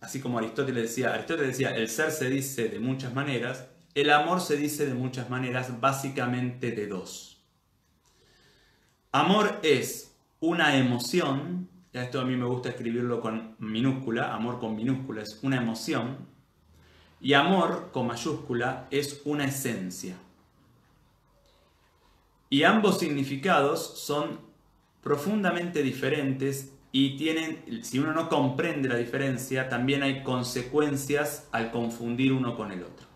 así 0.00 0.20
como 0.20 0.38
Aristóteles 0.38 0.84
decía, 0.84 1.12
Aristóteles 1.12 1.58
decía, 1.58 1.76
el 1.76 1.88
ser 1.88 2.10
se 2.12 2.30
dice 2.30 2.68
de 2.68 2.78
muchas 2.78 3.12
maneras, 3.14 3.68
el 3.94 4.10
amor 4.10 4.40
se 4.40 4.56
dice 4.56 4.86
de 4.86 4.94
muchas 4.94 5.28
maneras, 5.28 5.80
básicamente 5.80 6.70
de 6.70 6.86
dos. 6.86 7.42
Amor 9.12 9.58
es 9.64 10.14
una 10.38 10.76
emoción 10.76 11.69
esto 11.92 12.20
a 12.20 12.24
mí 12.24 12.36
me 12.36 12.46
gusta 12.46 12.68
escribirlo 12.68 13.20
con 13.20 13.56
minúscula, 13.58 14.34
amor 14.34 14.60
con 14.60 14.76
minúscula 14.76 15.22
es 15.22 15.40
una 15.42 15.56
emoción, 15.56 16.18
y 17.20 17.34
amor 17.34 17.90
con 17.92 18.06
mayúscula 18.06 18.86
es 18.90 19.22
una 19.24 19.44
esencia. 19.44 20.16
Y 22.48 22.62
ambos 22.62 22.98
significados 22.98 23.98
son 24.00 24.40
profundamente 25.02 25.82
diferentes 25.82 26.72
y 26.92 27.16
tienen, 27.16 27.84
si 27.84 27.98
uno 27.98 28.12
no 28.12 28.28
comprende 28.28 28.88
la 28.88 28.96
diferencia, 28.96 29.68
también 29.68 30.02
hay 30.02 30.22
consecuencias 30.22 31.48
al 31.52 31.70
confundir 31.70 32.32
uno 32.32 32.56
con 32.56 32.72
el 32.72 32.82
otro. 32.82 33.06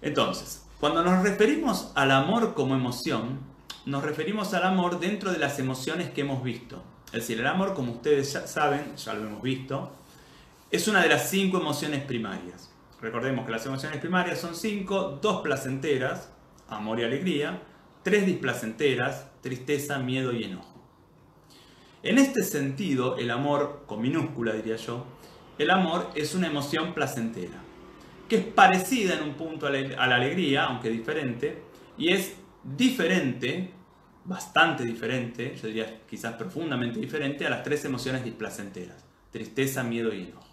Entonces, 0.00 0.66
cuando 0.78 1.02
nos 1.02 1.22
referimos 1.24 1.90
al 1.96 2.12
amor 2.12 2.54
como 2.54 2.76
emoción, 2.76 3.40
nos 3.84 4.04
referimos 4.04 4.54
al 4.54 4.64
amor 4.64 5.00
dentro 5.00 5.32
de 5.32 5.38
las 5.38 5.58
emociones 5.58 6.10
que 6.10 6.20
hemos 6.20 6.44
visto. 6.44 6.84
Es 7.08 7.20
decir, 7.20 7.40
el 7.40 7.46
amor, 7.46 7.74
como 7.74 7.92
ustedes 7.92 8.32
ya 8.32 8.46
saben, 8.46 8.94
ya 8.96 9.14
lo 9.14 9.26
hemos 9.26 9.42
visto, 9.42 9.92
es 10.70 10.88
una 10.88 11.02
de 11.02 11.08
las 11.08 11.30
cinco 11.30 11.58
emociones 11.58 12.04
primarias. 12.04 12.70
Recordemos 13.00 13.46
que 13.46 13.52
las 13.52 13.64
emociones 13.64 13.98
primarias 13.98 14.38
son 14.38 14.54
cinco, 14.54 15.18
dos 15.22 15.40
placenteras, 15.40 16.30
amor 16.68 17.00
y 17.00 17.04
alegría, 17.04 17.62
tres 18.02 18.26
displacenteras, 18.26 19.26
tristeza, 19.40 19.98
miedo 19.98 20.32
y 20.32 20.44
enojo. 20.44 20.82
En 22.02 22.18
este 22.18 22.42
sentido, 22.42 23.16
el 23.16 23.30
amor, 23.30 23.84
con 23.86 24.02
minúscula 24.02 24.52
diría 24.52 24.76
yo, 24.76 25.06
el 25.58 25.70
amor 25.70 26.10
es 26.14 26.34
una 26.34 26.46
emoción 26.46 26.92
placentera, 26.92 27.62
que 28.28 28.36
es 28.36 28.44
parecida 28.44 29.14
en 29.14 29.22
un 29.22 29.34
punto 29.34 29.66
a 29.66 29.70
la 29.70 30.14
alegría, 30.14 30.64
aunque 30.64 30.90
diferente, 30.90 31.62
y 31.96 32.10
es 32.10 32.34
diferente 32.62 33.72
bastante 34.28 34.84
diferente, 34.84 35.56
yo 35.56 35.68
diría 35.68 36.02
quizás 36.06 36.34
profundamente 36.34 37.00
diferente 37.00 37.46
a 37.46 37.50
las 37.50 37.62
tres 37.62 37.84
emociones 37.86 38.22
displacenteras, 38.22 39.02
tristeza, 39.30 39.82
miedo 39.82 40.12
y 40.12 40.24
enojo. 40.24 40.46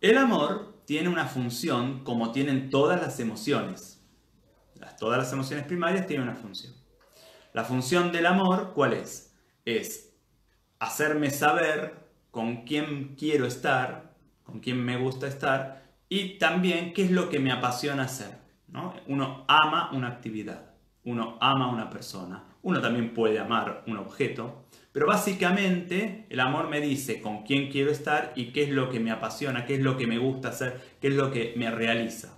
El 0.00 0.16
amor 0.16 0.76
tiene 0.84 1.08
una 1.08 1.26
función 1.26 2.04
como 2.04 2.30
tienen 2.30 2.70
todas 2.70 3.00
las 3.00 3.18
emociones. 3.18 3.94
Todas 5.00 5.18
las 5.18 5.32
emociones 5.32 5.66
primarias 5.66 6.06
tienen 6.06 6.28
una 6.28 6.36
función. 6.36 6.72
La 7.52 7.64
función 7.64 8.12
del 8.12 8.26
amor, 8.26 8.72
¿cuál 8.72 8.92
es? 8.92 9.34
Es 9.64 10.14
hacerme 10.78 11.30
saber 11.30 12.06
con 12.30 12.64
quién 12.64 13.16
quiero 13.16 13.46
estar, 13.46 14.14
con 14.44 14.60
quién 14.60 14.82
me 14.82 14.96
gusta 14.96 15.26
estar 15.26 15.82
y 16.08 16.38
también 16.38 16.92
qué 16.94 17.04
es 17.04 17.10
lo 17.10 17.28
que 17.28 17.40
me 17.40 17.50
apasiona 17.50 18.04
hacer. 18.04 18.38
¿no? 18.68 18.94
Uno 19.06 19.44
ama 19.48 19.90
una 19.92 20.08
actividad 20.08 20.75
uno 21.06 21.38
ama 21.40 21.66
a 21.66 21.72
una 21.72 21.88
persona. 21.88 22.44
Uno 22.62 22.80
también 22.80 23.14
puede 23.14 23.38
amar 23.38 23.84
un 23.86 23.96
objeto, 23.96 24.66
pero 24.92 25.06
básicamente 25.06 26.26
el 26.28 26.40
amor 26.40 26.68
me 26.68 26.80
dice 26.80 27.22
con 27.22 27.44
quién 27.44 27.70
quiero 27.70 27.90
estar 27.90 28.32
y 28.34 28.46
qué 28.52 28.64
es 28.64 28.70
lo 28.70 28.90
que 28.90 29.00
me 29.00 29.12
apasiona, 29.12 29.64
qué 29.64 29.76
es 29.76 29.80
lo 29.80 29.96
que 29.96 30.06
me 30.06 30.18
gusta 30.18 30.48
hacer, 30.48 30.80
qué 31.00 31.08
es 31.08 31.14
lo 31.14 31.30
que 31.30 31.54
me 31.56 31.70
realiza. 31.70 32.36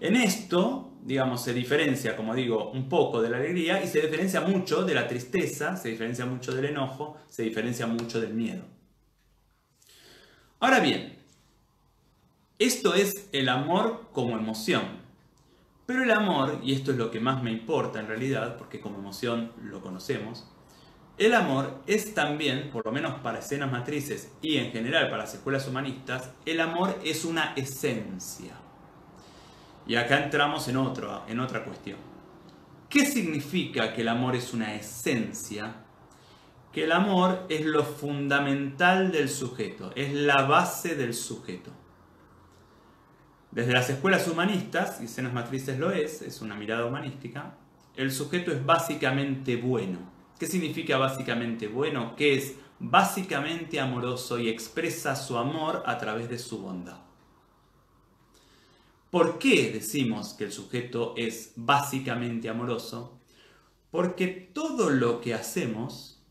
En 0.00 0.16
esto, 0.16 0.92
digamos, 1.02 1.42
se 1.42 1.52
diferencia, 1.52 2.16
como 2.16 2.34
digo, 2.34 2.70
un 2.70 2.88
poco 2.88 3.20
de 3.20 3.28
la 3.30 3.36
alegría 3.36 3.82
y 3.82 3.86
se 3.86 4.00
diferencia 4.00 4.40
mucho 4.40 4.84
de 4.84 4.94
la 4.94 5.06
tristeza, 5.06 5.76
se 5.76 5.90
diferencia 5.90 6.24
mucho 6.24 6.54
del 6.54 6.66
enojo, 6.66 7.18
se 7.28 7.42
diferencia 7.42 7.86
mucho 7.86 8.20
del 8.20 8.32
miedo. 8.32 8.64
Ahora 10.60 10.80
bien, 10.80 11.18
esto 12.58 12.94
es 12.94 13.28
el 13.32 13.50
amor 13.50 14.08
como 14.12 14.38
emoción. 14.38 14.95
Pero 15.86 16.02
el 16.02 16.10
amor, 16.10 16.58
y 16.64 16.74
esto 16.74 16.90
es 16.90 16.96
lo 16.96 17.12
que 17.12 17.20
más 17.20 17.42
me 17.44 17.52
importa 17.52 18.00
en 18.00 18.08
realidad, 18.08 18.56
porque 18.56 18.80
como 18.80 18.98
emoción 18.98 19.52
lo 19.62 19.80
conocemos, 19.80 20.44
el 21.16 21.32
amor 21.32 21.80
es 21.86 22.12
también, 22.12 22.70
por 22.70 22.84
lo 22.84 22.92
menos 22.92 23.20
para 23.20 23.38
escenas 23.38 23.70
matrices 23.70 24.32
y 24.42 24.58
en 24.58 24.72
general 24.72 25.08
para 25.08 25.22
las 25.22 25.34
escuelas 25.34 25.66
humanistas, 25.66 26.30
el 26.44 26.60
amor 26.60 26.98
es 27.04 27.24
una 27.24 27.54
esencia. 27.54 28.54
Y 29.86 29.94
acá 29.94 30.24
entramos 30.24 30.66
en, 30.68 30.76
en 30.76 31.40
otra 31.40 31.64
cuestión. 31.64 31.98
¿Qué 32.90 33.06
significa 33.06 33.92
que 33.92 34.02
el 34.02 34.08
amor 34.08 34.34
es 34.34 34.52
una 34.52 34.74
esencia? 34.74 35.84
Que 36.72 36.84
el 36.84 36.92
amor 36.92 37.46
es 37.48 37.64
lo 37.64 37.84
fundamental 37.84 39.12
del 39.12 39.28
sujeto, 39.28 39.92
es 39.94 40.12
la 40.12 40.42
base 40.42 40.96
del 40.96 41.14
sujeto. 41.14 41.70
Desde 43.56 43.72
las 43.72 43.88
escuelas 43.88 44.28
humanistas, 44.28 45.00
y 45.00 45.06
escenas 45.06 45.32
matrices 45.32 45.78
lo 45.78 45.90
es, 45.90 46.20
es 46.20 46.42
una 46.42 46.54
mirada 46.54 46.84
humanística, 46.84 47.56
el 47.96 48.12
sujeto 48.12 48.52
es 48.52 48.62
básicamente 48.66 49.56
bueno. 49.56 49.98
¿Qué 50.38 50.46
significa 50.46 50.98
básicamente 50.98 51.66
bueno? 51.66 52.14
Que 52.16 52.34
es 52.34 52.56
básicamente 52.78 53.80
amoroso 53.80 54.38
y 54.38 54.50
expresa 54.50 55.16
su 55.16 55.38
amor 55.38 55.82
a 55.86 55.96
través 55.96 56.28
de 56.28 56.38
su 56.38 56.58
bondad. 56.58 56.98
¿Por 59.10 59.38
qué 59.38 59.72
decimos 59.72 60.34
que 60.34 60.44
el 60.44 60.52
sujeto 60.52 61.14
es 61.16 61.54
básicamente 61.56 62.50
amoroso? 62.50 63.18
Porque 63.90 64.26
todo 64.26 64.90
lo 64.90 65.22
que 65.22 65.32
hacemos, 65.32 66.22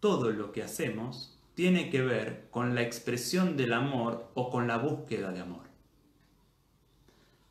todo 0.00 0.30
lo 0.30 0.50
que 0.50 0.64
hacemos, 0.64 1.38
tiene 1.54 1.88
que 1.88 2.02
ver 2.02 2.48
con 2.50 2.74
la 2.74 2.82
expresión 2.82 3.56
del 3.56 3.74
amor 3.74 4.32
o 4.34 4.50
con 4.50 4.66
la 4.66 4.78
búsqueda 4.78 5.30
de 5.30 5.38
amor. 5.38 5.67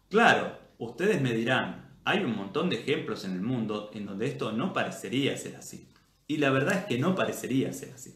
Claro, 0.10 0.58
ustedes 0.78 1.22
me 1.22 1.34
dirán, 1.34 1.98
hay 2.06 2.24
un 2.24 2.36
montón 2.36 2.70
de 2.70 2.78
ejemplos 2.78 3.26
en 3.26 3.34
el 3.34 3.42
mundo 3.42 3.92
en 3.94 4.06
donde 4.06 4.28
esto 4.28 4.52
no 4.54 4.72
parecería 4.74 5.36
ser 5.38 5.56
así. 5.58 5.88
Y 6.28 6.38
la 6.38 6.50
verdad 6.50 6.78
es 6.80 6.86
que 6.86 6.98
no 6.98 7.16
parecería 7.16 7.74
ser 7.74 7.94
así. 7.94 8.16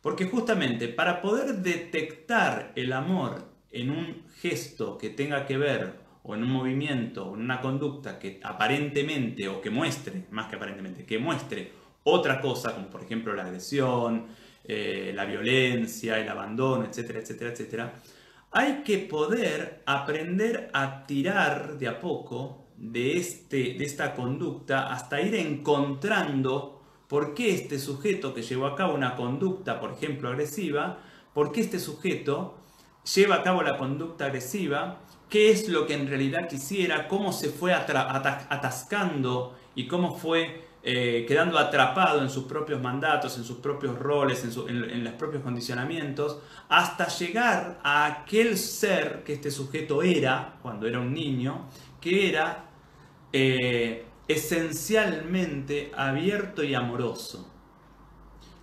Porque 0.00 0.26
justamente 0.26 0.88
para 0.88 1.20
poder 1.22 1.56
detectar 1.56 2.72
el 2.76 2.92
amor 2.92 3.44
en 3.70 3.90
un 3.90 4.24
gesto 4.40 4.98
que 4.98 5.10
tenga 5.10 5.46
que 5.46 5.58
ver 5.58 5.94
o 6.22 6.34
en 6.34 6.44
un 6.44 6.50
movimiento 6.50 7.26
o 7.26 7.34
en 7.34 7.42
una 7.42 7.60
conducta 7.60 8.18
que 8.18 8.40
aparentemente 8.42 9.48
o 9.48 9.60
que 9.60 9.70
muestre, 9.70 10.26
más 10.30 10.48
que 10.48 10.56
aparentemente, 10.56 11.04
que 11.04 11.18
muestre 11.18 11.72
otra 12.04 12.40
cosa, 12.40 12.74
como 12.74 12.88
por 12.88 13.02
ejemplo 13.02 13.34
la 13.34 13.44
agresión, 13.44 14.26
eh, 14.64 15.12
la 15.14 15.24
violencia, 15.26 16.18
el 16.18 16.28
abandono, 16.28 16.84
etcétera, 16.84 17.20
etcétera, 17.20 17.50
etcétera, 17.52 17.94
hay 18.52 18.82
que 18.82 18.98
poder 18.98 19.82
aprender 19.86 20.70
a 20.72 21.06
tirar 21.06 21.78
de 21.78 21.88
a 21.88 22.00
poco 22.00 22.66
de, 22.76 23.16
este, 23.16 23.74
de 23.74 23.84
esta 23.84 24.14
conducta 24.14 24.92
hasta 24.92 25.20
ir 25.20 25.34
encontrando 25.36 26.80
por 27.08 27.34
qué 27.34 27.54
este 27.54 27.78
sujeto 27.78 28.34
que 28.34 28.42
llevó 28.42 28.66
a 28.66 28.76
cabo 28.76 28.94
una 28.94 29.16
conducta, 29.16 29.80
por 29.80 29.92
ejemplo, 29.92 30.28
agresiva, 30.28 30.98
por 31.34 31.52
qué 31.52 31.60
este 31.60 31.78
sujeto 31.78 32.58
lleva 33.14 33.36
a 33.36 33.42
cabo 33.42 33.62
la 33.62 33.76
conducta 33.76 34.26
agresiva, 34.26 35.00
qué 35.28 35.50
es 35.50 35.68
lo 35.68 35.86
que 35.86 35.94
en 35.94 36.08
realidad 36.08 36.48
quisiera, 36.48 37.08
cómo 37.08 37.32
se 37.32 37.50
fue 37.50 37.72
atascando 37.72 39.56
y 39.74 39.86
cómo 39.86 40.16
fue 40.16 40.69
eh, 40.82 41.26
quedando 41.28 41.58
atrapado 41.58 42.22
en 42.22 42.30
sus 42.30 42.44
propios 42.44 42.80
mandatos, 42.80 43.36
en 43.36 43.44
sus 43.44 43.58
propios 43.58 43.98
roles, 43.98 44.42
en, 44.66 45.04
los 45.04 45.12
propios 45.14 45.42
condicionamientos, 45.42 46.38
hasta 46.70 47.08
llegar 47.08 47.80
a 47.82 48.06
aquel 48.06 48.56
ser 48.56 49.22
que 49.22 49.34
este 49.34 49.50
sujeto 49.50 50.02
era 50.02 50.58
cuando 50.62 50.86
era 50.86 50.98
un 50.98 51.12
niño, 51.12 51.68
que 52.00 52.30
era 52.30 52.64
eh, 53.30 54.06
esencialmente 54.26 55.92
abierto 55.94 56.64
y 56.64 56.74
amoroso. 56.74 57.46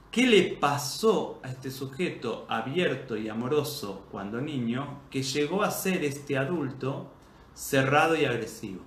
¿Qué 0.10 0.26
le 0.26 0.42
pasó 0.56 1.40
a 1.44 1.50
este 1.50 1.70
sujeto 1.70 2.48
abierto 2.50 3.16
y 3.16 3.30
amoroso 3.30 4.08
cuando 4.10 4.42
niño 4.42 5.02
que 5.12 5.22
llegó 5.22 5.62
a 5.62 5.70
ser 5.70 6.04
este 6.04 6.36
adulto 6.36 7.12
cerrado 7.54 8.16
y 8.16 8.26
agresivo? 8.26 8.82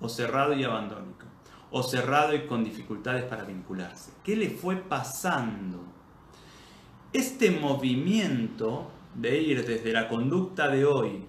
O 0.00 0.08
cerrado 0.08 0.54
y 0.54 0.64
abandónico. 0.64 1.26
O 1.70 1.82
cerrado 1.82 2.34
y 2.34 2.46
con 2.46 2.64
dificultades 2.64 3.24
para 3.24 3.44
vincularse. 3.44 4.12
¿Qué 4.24 4.36
le 4.36 4.50
fue 4.50 4.76
pasando? 4.76 5.84
Este 7.12 7.50
movimiento 7.50 8.90
de 9.14 9.40
ir 9.40 9.66
desde 9.66 9.92
la 9.92 10.08
conducta 10.08 10.68
de 10.68 10.84
hoy 10.84 11.26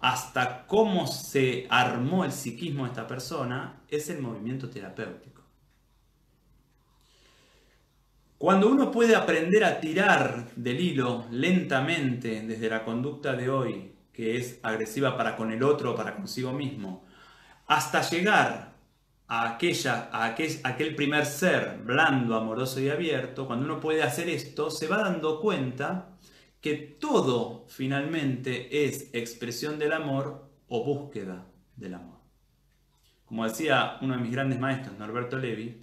hasta 0.00 0.66
cómo 0.66 1.06
se 1.06 1.66
armó 1.70 2.24
el 2.24 2.32
psiquismo 2.32 2.84
de 2.84 2.90
esta 2.90 3.06
persona 3.06 3.80
es 3.88 4.08
el 4.10 4.20
movimiento 4.20 4.70
terapéutico. 4.70 5.42
Cuando 8.38 8.68
uno 8.68 8.92
puede 8.92 9.16
aprender 9.16 9.64
a 9.64 9.80
tirar 9.80 10.52
del 10.54 10.80
hilo 10.80 11.24
lentamente 11.32 12.40
desde 12.42 12.70
la 12.70 12.84
conducta 12.84 13.32
de 13.32 13.50
hoy, 13.50 13.92
que 14.12 14.36
es 14.36 14.60
agresiva 14.62 15.16
para 15.16 15.34
con 15.36 15.50
el 15.50 15.62
otro 15.64 15.92
o 15.92 15.96
para 15.96 16.14
consigo 16.14 16.52
mismo, 16.52 17.04
hasta 17.66 18.00
llegar 18.02 18.67
a, 19.28 19.50
aquella, 19.50 20.08
a 20.10 20.24
aquel, 20.24 20.60
aquel 20.64 20.94
primer 20.94 21.26
ser 21.26 21.78
blando, 21.84 22.34
amoroso 22.34 22.80
y 22.80 22.88
abierto, 22.88 23.46
cuando 23.46 23.66
uno 23.66 23.78
puede 23.78 24.02
hacer 24.02 24.28
esto, 24.28 24.70
se 24.70 24.88
va 24.88 24.98
dando 24.98 25.40
cuenta 25.40 26.16
que 26.60 26.74
todo 26.74 27.66
finalmente 27.68 28.86
es 28.86 29.10
expresión 29.12 29.78
del 29.78 29.92
amor 29.92 30.50
o 30.68 30.84
búsqueda 30.84 31.46
del 31.76 31.94
amor. 31.94 32.18
Como 33.26 33.44
decía 33.44 33.98
uno 34.00 34.16
de 34.16 34.22
mis 34.22 34.32
grandes 34.32 34.58
maestros, 34.58 34.98
Norberto 34.98 35.38
Levi, 35.38 35.78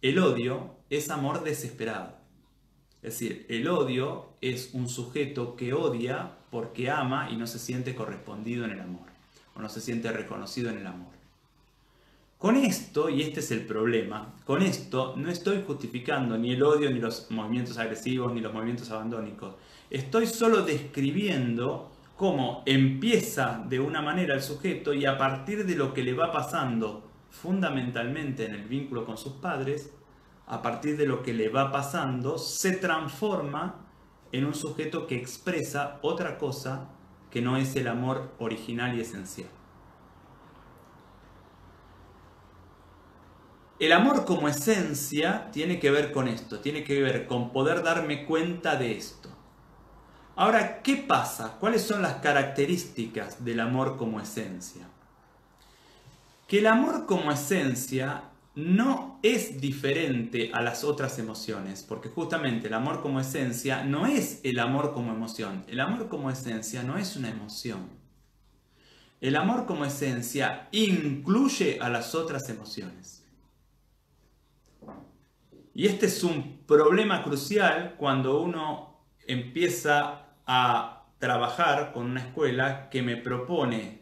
el 0.00 0.18
odio 0.18 0.78
es 0.88 1.10
amor 1.10 1.44
desesperado. 1.44 2.18
Es 3.02 3.18
decir, 3.18 3.46
el 3.50 3.68
odio 3.68 4.36
es 4.40 4.70
un 4.72 4.88
sujeto 4.88 5.54
que 5.56 5.74
odia 5.74 6.38
porque 6.50 6.90
ama 6.90 7.30
y 7.30 7.36
no 7.36 7.46
se 7.46 7.58
siente 7.58 7.94
correspondido 7.94 8.64
en 8.64 8.72
el 8.72 8.80
amor, 8.80 9.08
o 9.54 9.60
no 9.60 9.68
se 9.68 9.80
siente 9.80 10.10
reconocido 10.10 10.70
en 10.70 10.78
el 10.78 10.86
amor. 10.86 11.19
Con 12.40 12.56
esto, 12.56 13.10
y 13.10 13.20
este 13.20 13.40
es 13.40 13.50
el 13.50 13.66
problema, 13.66 14.32
con 14.46 14.62
esto 14.62 15.12
no 15.14 15.28
estoy 15.28 15.62
justificando 15.66 16.38
ni 16.38 16.52
el 16.52 16.62
odio, 16.62 16.90
ni 16.90 16.98
los 16.98 17.30
movimientos 17.30 17.76
agresivos, 17.76 18.32
ni 18.32 18.40
los 18.40 18.54
movimientos 18.54 18.90
abandónicos. 18.90 19.56
Estoy 19.90 20.26
solo 20.26 20.62
describiendo 20.62 21.90
cómo 22.16 22.62
empieza 22.64 23.62
de 23.68 23.78
una 23.78 24.00
manera 24.00 24.34
el 24.34 24.40
sujeto 24.40 24.94
y 24.94 25.04
a 25.04 25.18
partir 25.18 25.66
de 25.66 25.74
lo 25.76 25.92
que 25.92 26.02
le 26.02 26.14
va 26.14 26.32
pasando 26.32 27.10
fundamentalmente 27.28 28.46
en 28.46 28.54
el 28.54 28.64
vínculo 28.64 29.04
con 29.04 29.18
sus 29.18 29.34
padres, 29.34 29.92
a 30.46 30.62
partir 30.62 30.96
de 30.96 31.04
lo 31.04 31.22
que 31.22 31.34
le 31.34 31.50
va 31.50 31.70
pasando, 31.70 32.38
se 32.38 32.72
transforma 32.72 33.84
en 34.32 34.46
un 34.46 34.54
sujeto 34.54 35.06
que 35.06 35.16
expresa 35.16 35.98
otra 36.00 36.38
cosa 36.38 36.88
que 37.30 37.42
no 37.42 37.58
es 37.58 37.76
el 37.76 37.86
amor 37.86 38.32
original 38.38 38.96
y 38.96 39.02
esencial. 39.02 39.59
El 43.80 43.92
amor 43.92 44.24
como 44.24 44.48
esencia 44.48 45.50
tiene 45.50 45.80
que 45.80 45.90
ver 45.90 46.12
con 46.12 46.28
esto, 46.28 46.60
tiene 46.60 46.84
que 46.84 47.02
ver 47.02 47.26
con 47.26 47.50
poder 47.50 47.82
darme 47.82 48.26
cuenta 48.26 48.76
de 48.76 48.96
esto. 48.96 49.28
Ahora, 50.36 50.82
¿qué 50.82 50.96
pasa? 50.96 51.56
¿Cuáles 51.58 51.82
son 51.82 52.02
las 52.02 52.14
características 52.16 53.44
del 53.44 53.58
amor 53.58 53.96
como 53.96 54.20
esencia? 54.20 54.86
que 56.50 56.58
el 56.58 56.66
amor 56.66 57.06
como 57.06 57.30
esencia 57.30 58.24
no 58.56 59.20
es 59.22 59.60
diferente 59.60 60.50
a 60.52 60.60
las 60.62 60.82
otras 60.82 61.16
emociones, 61.20 61.84
porque 61.88 62.08
justamente 62.08 62.66
el 62.66 62.74
amor 62.74 63.02
como 63.02 63.20
esencia 63.20 63.84
no 63.84 64.04
es 64.04 64.40
el 64.42 64.58
amor 64.58 64.92
como 64.92 65.12
emoción. 65.12 65.64
El 65.68 65.78
amor 65.78 66.08
como 66.08 66.28
esencia 66.28 66.82
no 66.82 66.98
es 66.98 67.14
una 67.14 67.30
emoción. 67.30 67.88
El 69.20 69.36
amor 69.36 69.64
como 69.64 69.84
esencia 69.84 70.66
incluye 70.72 71.78
a 71.80 71.88
las 71.88 72.16
otras 72.16 72.48
emociones. 72.48 73.19
Y 75.74 75.86
este 75.86 76.06
es 76.06 76.24
un 76.24 76.64
problema 76.66 77.22
crucial 77.22 77.94
cuando 77.96 78.40
uno 78.40 79.04
empieza 79.26 80.26
a 80.46 81.06
trabajar 81.18 81.92
con 81.92 82.06
una 82.06 82.20
escuela 82.20 82.88
que 82.90 83.02
me 83.02 83.16
propone 83.16 84.00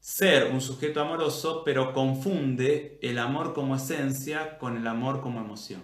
ser 0.00 0.52
un 0.52 0.60
sujeto 0.60 1.00
amoroso, 1.00 1.62
pero 1.64 1.92
confunde 1.92 2.98
el 3.02 3.18
amor 3.18 3.54
como 3.54 3.76
esencia 3.76 4.56
con 4.58 4.76
el 4.76 4.86
amor 4.86 5.20
como 5.20 5.40
emoción. 5.40 5.82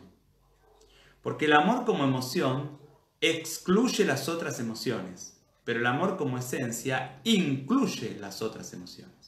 Porque 1.23 1.47
el 1.47 1.53
amor 1.53 1.85
como 1.85 2.05
emoción 2.05 2.79
excluye 3.21 4.05
las 4.05 4.29
otras 4.29 4.59
emociones, 4.59 5.41
pero 5.65 5.81
el 5.81 5.87
amor 5.87 6.17
como 6.17 6.39
esencia 6.39 7.21
incluye 7.25 8.17
las 8.19 8.43
otras 8.43 8.73
emociones. 8.73 9.22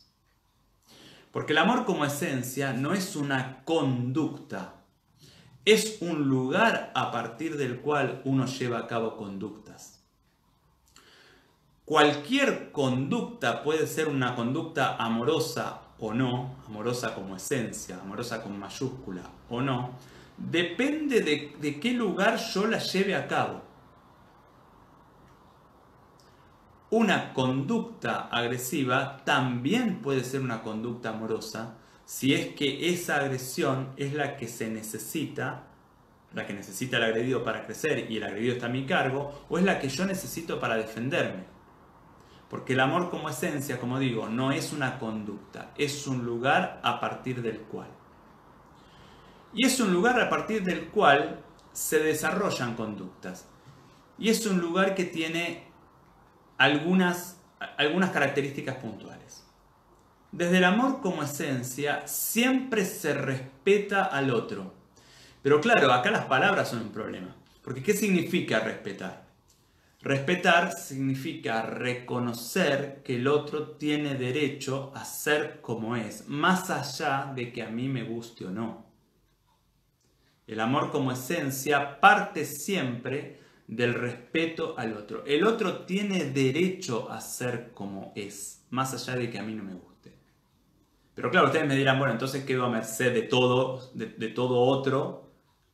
Porque 1.34 1.52
el 1.52 1.58
amor 1.58 1.84
como 1.84 2.04
esencia 2.04 2.72
no 2.72 2.94
es 2.94 3.16
una 3.16 3.64
conducta, 3.64 4.74
es 5.64 5.98
un 6.00 6.28
lugar 6.28 6.92
a 6.94 7.10
partir 7.10 7.56
del 7.56 7.80
cual 7.80 8.22
uno 8.24 8.46
lleva 8.46 8.78
a 8.78 8.86
cabo 8.86 9.16
conductas. 9.16 10.04
Cualquier 11.84 12.70
conducta 12.70 13.64
puede 13.64 13.88
ser 13.88 14.06
una 14.06 14.36
conducta 14.36 14.94
amorosa 14.94 15.80
o 15.98 16.14
no, 16.14 16.54
amorosa 16.68 17.16
como 17.16 17.34
esencia, 17.34 17.98
amorosa 18.00 18.40
con 18.40 18.56
mayúscula 18.56 19.22
o 19.50 19.60
no, 19.60 19.90
depende 20.36 21.20
de, 21.20 21.56
de 21.60 21.80
qué 21.80 21.94
lugar 21.94 22.38
yo 22.38 22.68
la 22.68 22.78
lleve 22.78 23.16
a 23.16 23.26
cabo. 23.26 23.60
Una 26.90 27.32
conducta 27.32 28.28
agresiva 28.30 29.18
también 29.24 30.00
puede 30.00 30.22
ser 30.22 30.40
una 30.40 30.62
conducta 30.62 31.10
amorosa 31.10 31.76
si 32.04 32.34
es 32.34 32.54
que 32.54 32.90
esa 32.90 33.16
agresión 33.16 33.88
es 33.96 34.12
la 34.12 34.36
que 34.36 34.46
se 34.46 34.68
necesita, 34.68 35.64
la 36.34 36.46
que 36.46 36.52
necesita 36.52 36.98
el 36.98 37.04
agredido 37.04 37.42
para 37.42 37.64
crecer 37.64 38.10
y 38.10 38.18
el 38.18 38.24
agredido 38.24 38.54
está 38.54 38.66
a 38.66 38.70
mi 38.70 38.84
cargo, 38.84 39.46
o 39.48 39.58
es 39.58 39.64
la 39.64 39.78
que 39.78 39.88
yo 39.88 40.04
necesito 40.04 40.60
para 40.60 40.76
defenderme. 40.76 41.44
Porque 42.50 42.74
el 42.74 42.80
amor 42.80 43.10
como 43.10 43.30
esencia, 43.30 43.80
como 43.80 43.98
digo, 43.98 44.28
no 44.28 44.52
es 44.52 44.72
una 44.72 44.98
conducta, 44.98 45.72
es 45.76 46.06
un 46.06 46.24
lugar 46.24 46.80
a 46.82 47.00
partir 47.00 47.40
del 47.40 47.60
cual. 47.60 47.88
Y 49.54 49.64
es 49.64 49.80
un 49.80 49.92
lugar 49.92 50.20
a 50.20 50.28
partir 50.28 50.62
del 50.62 50.88
cual 50.88 51.40
se 51.72 52.00
desarrollan 52.00 52.74
conductas. 52.74 53.48
Y 54.18 54.28
es 54.28 54.46
un 54.46 54.60
lugar 54.60 54.94
que 54.94 55.04
tiene 55.04 55.63
algunas, 56.58 57.40
algunas 57.76 58.10
características 58.10 58.76
puntuales. 58.76 59.44
Desde 60.32 60.58
el 60.58 60.64
amor 60.64 61.00
como 61.00 61.22
esencia 61.22 62.06
siempre 62.06 62.84
se 62.84 63.14
respeta 63.14 64.04
al 64.04 64.30
otro. 64.30 64.74
Pero 65.42 65.60
claro, 65.60 65.92
acá 65.92 66.10
las 66.10 66.24
palabras 66.24 66.70
son 66.70 66.80
un 66.80 66.92
problema. 66.92 67.36
Porque 67.62 67.82
¿qué 67.82 67.94
significa 67.94 68.60
respetar? 68.60 69.24
Respetar 70.00 70.72
significa 70.72 71.62
reconocer 71.62 73.00
que 73.02 73.16
el 73.16 73.26
otro 73.26 73.76
tiene 73.76 74.16
derecho 74.16 74.92
a 74.94 75.04
ser 75.04 75.62
como 75.62 75.96
es, 75.96 76.28
más 76.28 76.68
allá 76.68 77.32
de 77.34 77.52
que 77.52 77.62
a 77.62 77.70
mí 77.70 77.88
me 77.88 78.02
guste 78.02 78.44
o 78.44 78.50
no. 78.50 78.84
El 80.46 80.60
amor 80.60 80.90
como 80.90 81.10
esencia 81.10 82.00
parte 82.00 82.44
siempre 82.44 83.40
del 83.66 83.94
respeto 83.94 84.74
al 84.76 84.94
otro. 84.94 85.24
El 85.26 85.44
otro 85.46 85.84
tiene 85.84 86.24
derecho 86.24 87.10
a 87.10 87.20
ser 87.20 87.70
como 87.72 88.12
es, 88.14 88.64
más 88.70 88.92
allá 88.94 89.18
de 89.18 89.30
que 89.30 89.38
a 89.38 89.42
mí 89.42 89.54
no 89.54 89.64
me 89.64 89.74
guste. 89.74 90.12
Pero 91.14 91.30
claro, 91.30 91.46
ustedes 91.46 91.66
me 91.66 91.76
dirán, 91.76 91.98
bueno, 91.98 92.12
entonces 92.12 92.44
quedo 92.44 92.64
a 92.64 92.70
merced 92.70 93.12
de 93.12 93.22
todo, 93.22 93.90
de, 93.94 94.28
todo 94.28 94.60
otro, 94.60 95.30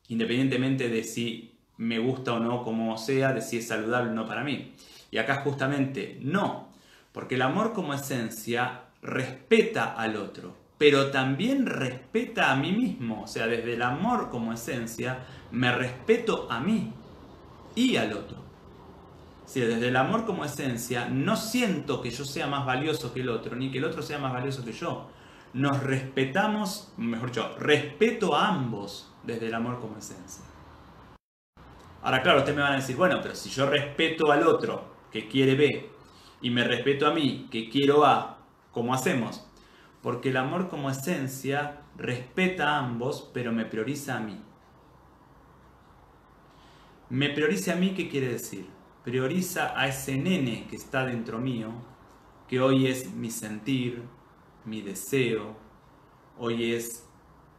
independientemente 0.07 0.87
de 0.87 1.03
si 1.03 1.57
me 1.77 1.99
gusta 1.99 2.33
o 2.33 2.39
no 2.39 2.63
como 2.63 2.97
sea, 2.97 3.33
de 3.33 3.41
si 3.41 3.57
es 3.57 3.67
saludable 3.67 4.11
o 4.11 4.13
no 4.13 4.27
para 4.27 4.43
mí. 4.43 4.73
Y 5.09 5.17
acá 5.17 5.41
justamente 5.43 6.17
no, 6.21 6.69
porque 7.11 7.35
el 7.35 7.41
amor 7.41 7.73
como 7.73 7.93
esencia 7.93 8.83
respeta 9.01 9.93
al 9.93 10.15
otro, 10.15 10.55
pero 10.77 11.09
también 11.11 11.65
respeta 11.65 12.51
a 12.51 12.55
mí 12.55 12.71
mismo. 12.71 13.23
O 13.23 13.27
sea, 13.27 13.47
desde 13.47 13.73
el 13.73 13.81
amor 13.81 14.29
como 14.29 14.53
esencia, 14.53 15.25
me 15.51 15.71
respeto 15.75 16.47
a 16.51 16.59
mí 16.59 16.93
y 17.75 17.95
al 17.95 18.13
otro. 18.13 18.37
Si 19.45 19.59
desde 19.59 19.89
el 19.89 19.97
amor 19.97 20.25
como 20.25 20.45
esencia, 20.45 21.09
no 21.09 21.35
siento 21.35 22.01
que 22.01 22.09
yo 22.09 22.23
sea 22.23 22.47
más 22.47 22.65
valioso 22.65 23.13
que 23.13 23.21
el 23.21 23.29
otro, 23.29 23.55
ni 23.55 23.69
que 23.69 23.79
el 23.79 23.85
otro 23.85 24.01
sea 24.01 24.17
más 24.17 24.31
valioso 24.31 24.63
que 24.63 24.71
yo. 24.71 25.09
Nos 25.53 25.83
respetamos, 25.83 26.93
mejor 26.95 27.31
dicho, 27.31 27.55
respeto 27.59 28.35
a 28.35 28.47
ambos 28.47 29.11
desde 29.23 29.47
el 29.47 29.53
amor 29.53 29.79
como 29.81 29.97
esencia. 29.97 30.45
Ahora, 32.01 32.21
claro, 32.23 32.39
ustedes 32.39 32.55
me 32.55 32.63
van 32.63 32.73
a 32.73 32.77
decir, 32.77 32.95
bueno, 32.95 33.19
pero 33.21 33.35
si 33.35 33.49
yo 33.49 33.69
respeto 33.69 34.31
al 34.31 34.47
otro 34.47 34.85
que 35.11 35.27
quiere 35.27 35.55
B 35.55 35.89
y 36.41 36.49
me 36.49 36.63
respeto 36.63 37.05
a 37.05 37.13
mí 37.13 37.47
que 37.51 37.69
quiero 37.69 38.05
A, 38.05 38.37
¿cómo 38.71 38.93
hacemos? 38.93 39.45
Porque 40.01 40.29
el 40.29 40.37
amor 40.37 40.69
como 40.69 40.89
esencia 40.89 41.81
respeta 41.97 42.69
a 42.69 42.79
ambos, 42.79 43.29
pero 43.33 43.51
me 43.51 43.65
prioriza 43.65 44.17
a 44.17 44.21
mí. 44.21 44.39
Me 47.11 47.29
prioriza 47.29 47.73
a 47.73 47.75
mí, 47.75 47.93
¿qué 47.93 48.07
quiere 48.07 48.29
decir? 48.29 48.67
Prioriza 49.03 49.77
a 49.77 49.85
ese 49.89 50.15
nene 50.15 50.65
que 50.69 50.77
está 50.77 51.05
dentro 51.05 51.39
mío, 51.39 51.73
que 52.47 52.61
hoy 52.61 52.87
es 52.87 53.11
mi 53.11 53.29
sentir, 53.29 54.01
mi 54.63 54.81
deseo, 54.81 55.57
hoy 56.37 56.71
es 56.71 57.05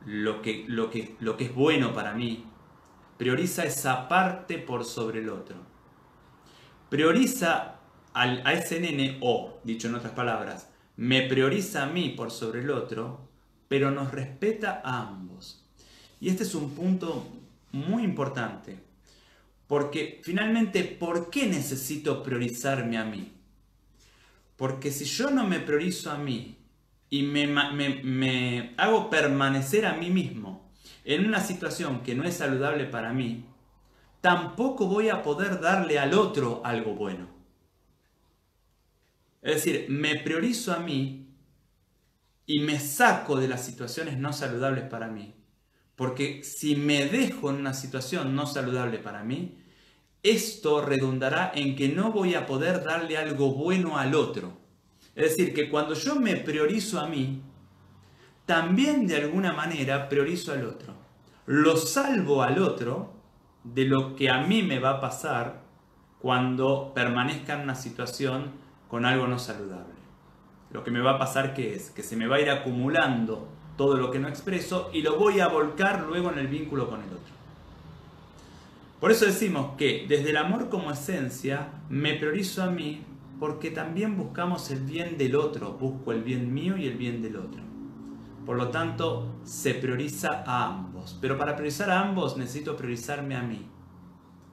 lo 0.06 0.40
que, 0.40 0.64
lo 0.68 0.88
que, 0.88 1.16
lo 1.20 1.36
que 1.36 1.44
es 1.44 1.54
bueno 1.54 1.92
para 1.92 2.14
mí, 2.14 2.46
prioriza 3.18 3.64
esa 3.64 4.08
parte 4.08 4.56
por 4.56 4.86
sobre 4.86 5.20
el 5.20 5.28
otro. 5.28 5.56
Prioriza 6.88 7.74
a 8.14 8.52
ese 8.54 8.80
nene, 8.80 9.18
o, 9.20 9.60
dicho 9.64 9.86
en 9.88 9.96
otras 9.96 10.14
palabras, 10.14 10.70
me 10.96 11.28
prioriza 11.28 11.82
a 11.82 11.86
mí 11.88 12.08
por 12.16 12.30
sobre 12.30 12.60
el 12.60 12.70
otro, 12.70 13.28
pero 13.68 13.90
nos 13.90 14.12
respeta 14.12 14.80
a 14.82 15.08
ambos. 15.08 15.62
Y 16.20 16.30
este 16.30 16.44
es 16.44 16.54
un 16.54 16.70
punto 16.70 17.26
muy 17.70 18.02
importante, 18.02 18.91
porque 19.72 20.20
finalmente, 20.22 20.84
¿por 20.84 21.30
qué 21.30 21.46
necesito 21.46 22.22
priorizarme 22.22 22.98
a 22.98 23.06
mí? 23.06 23.32
Porque 24.54 24.90
si 24.90 25.06
yo 25.06 25.30
no 25.30 25.46
me 25.46 25.60
priorizo 25.60 26.10
a 26.10 26.18
mí 26.18 26.58
y 27.08 27.22
me, 27.22 28.74
hago 28.76 29.08
permanecer 29.08 29.86
a 29.86 29.94
mí 29.94 30.10
mismo, 30.10 30.70
en 31.06 31.26
una 31.26 31.40
situación 31.40 32.02
que 32.02 32.14
no 32.14 32.24
es 32.24 32.34
saludable 32.34 32.84
para 32.84 33.14
mí, 33.14 33.46
tampoco 34.20 34.88
voy 34.88 35.08
a 35.08 35.22
poder 35.22 35.58
darle 35.58 35.98
al 35.98 36.12
otro 36.12 36.60
algo 36.66 36.94
bueno. 36.94 37.30
Es 39.40 39.54
decir, 39.54 39.86
me 39.88 40.16
priorizo 40.16 40.74
a 40.74 40.80
mí 40.80 41.34
y 42.44 42.60
me 42.60 42.78
saco 42.78 43.40
de 43.40 43.48
las 43.48 43.64
situaciones 43.64 44.18
no 44.18 44.34
saludables 44.34 44.84
para 44.84 45.08
mí. 45.08 45.34
Porque 45.96 46.44
si 46.44 46.76
me 46.76 47.06
dejo 47.06 47.48
en 47.48 47.56
una 47.56 47.72
situación 47.72 48.36
no 48.36 48.46
saludable 48.46 48.98
para 48.98 49.24
mí, 49.24 49.60
esto 50.22 50.80
redundará 50.82 51.52
en 51.54 51.74
que 51.74 51.88
no 51.88 52.12
voy 52.12 52.34
a 52.34 52.46
poder 52.46 52.84
darle 52.84 53.16
algo 53.16 53.52
bueno 53.52 53.98
al 53.98 54.14
otro. 54.14 54.52
Es 55.14 55.30
decir, 55.30 55.52
que 55.52 55.68
cuando 55.68 55.94
yo 55.94 56.14
me 56.16 56.36
priorizo 56.36 57.00
a 57.00 57.08
mí, 57.08 57.42
también 58.46 59.06
de 59.06 59.16
alguna 59.16 59.52
manera 59.52 60.08
priorizo 60.08 60.52
al 60.52 60.66
otro. 60.66 60.94
Lo 61.46 61.76
salvo 61.76 62.42
al 62.42 62.58
otro 62.58 63.12
de 63.64 63.84
lo 63.84 64.14
que 64.14 64.30
a 64.30 64.42
mí 64.42 64.62
me 64.62 64.78
va 64.78 64.90
a 64.90 65.00
pasar 65.00 65.62
cuando 66.20 66.92
permanezca 66.94 67.54
en 67.54 67.62
una 67.62 67.74
situación 67.74 68.52
con 68.88 69.04
algo 69.04 69.26
no 69.26 69.38
saludable. 69.38 69.92
Lo 70.70 70.84
que 70.84 70.90
me 70.90 71.00
va 71.00 71.12
a 71.12 71.18
pasar 71.18 71.52
que 71.52 71.74
es 71.74 71.90
que 71.90 72.02
se 72.02 72.16
me 72.16 72.26
va 72.26 72.36
a 72.36 72.40
ir 72.40 72.50
acumulando 72.50 73.48
todo 73.76 73.96
lo 73.96 74.10
que 74.10 74.18
no 74.18 74.28
expreso 74.28 74.90
y 74.92 75.02
lo 75.02 75.18
voy 75.18 75.40
a 75.40 75.48
volcar 75.48 76.04
luego 76.06 76.30
en 76.30 76.38
el 76.38 76.46
vínculo 76.46 76.88
con 76.88 77.00
el 77.00 77.06
otro. 77.06 77.41
Por 79.02 79.10
eso 79.10 79.26
decimos 79.26 79.72
que 79.76 80.06
desde 80.08 80.30
el 80.30 80.36
amor 80.36 80.68
como 80.68 80.92
esencia 80.92 81.82
me 81.88 82.14
priorizo 82.14 82.62
a 82.62 82.70
mí 82.70 83.04
porque 83.40 83.72
también 83.72 84.16
buscamos 84.16 84.70
el 84.70 84.78
bien 84.78 85.18
del 85.18 85.34
otro, 85.34 85.72
busco 85.72 86.12
el 86.12 86.22
bien 86.22 86.54
mío 86.54 86.76
y 86.76 86.86
el 86.86 86.96
bien 86.96 87.20
del 87.20 87.34
otro. 87.34 87.60
Por 88.46 88.56
lo 88.56 88.68
tanto, 88.68 89.40
se 89.42 89.74
prioriza 89.74 90.44
a 90.46 90.66
ambos. 90.66 91.18
Pero 91.20 91.36
para 91.36 91.56
priorizar 91.56 91.90
a 91.90 92.00
ambos 92.00 92.36
necesito 92.36 92.76
priorizarme 92.76 93.34
a 93.34 93.42
mí. 93.42 93.66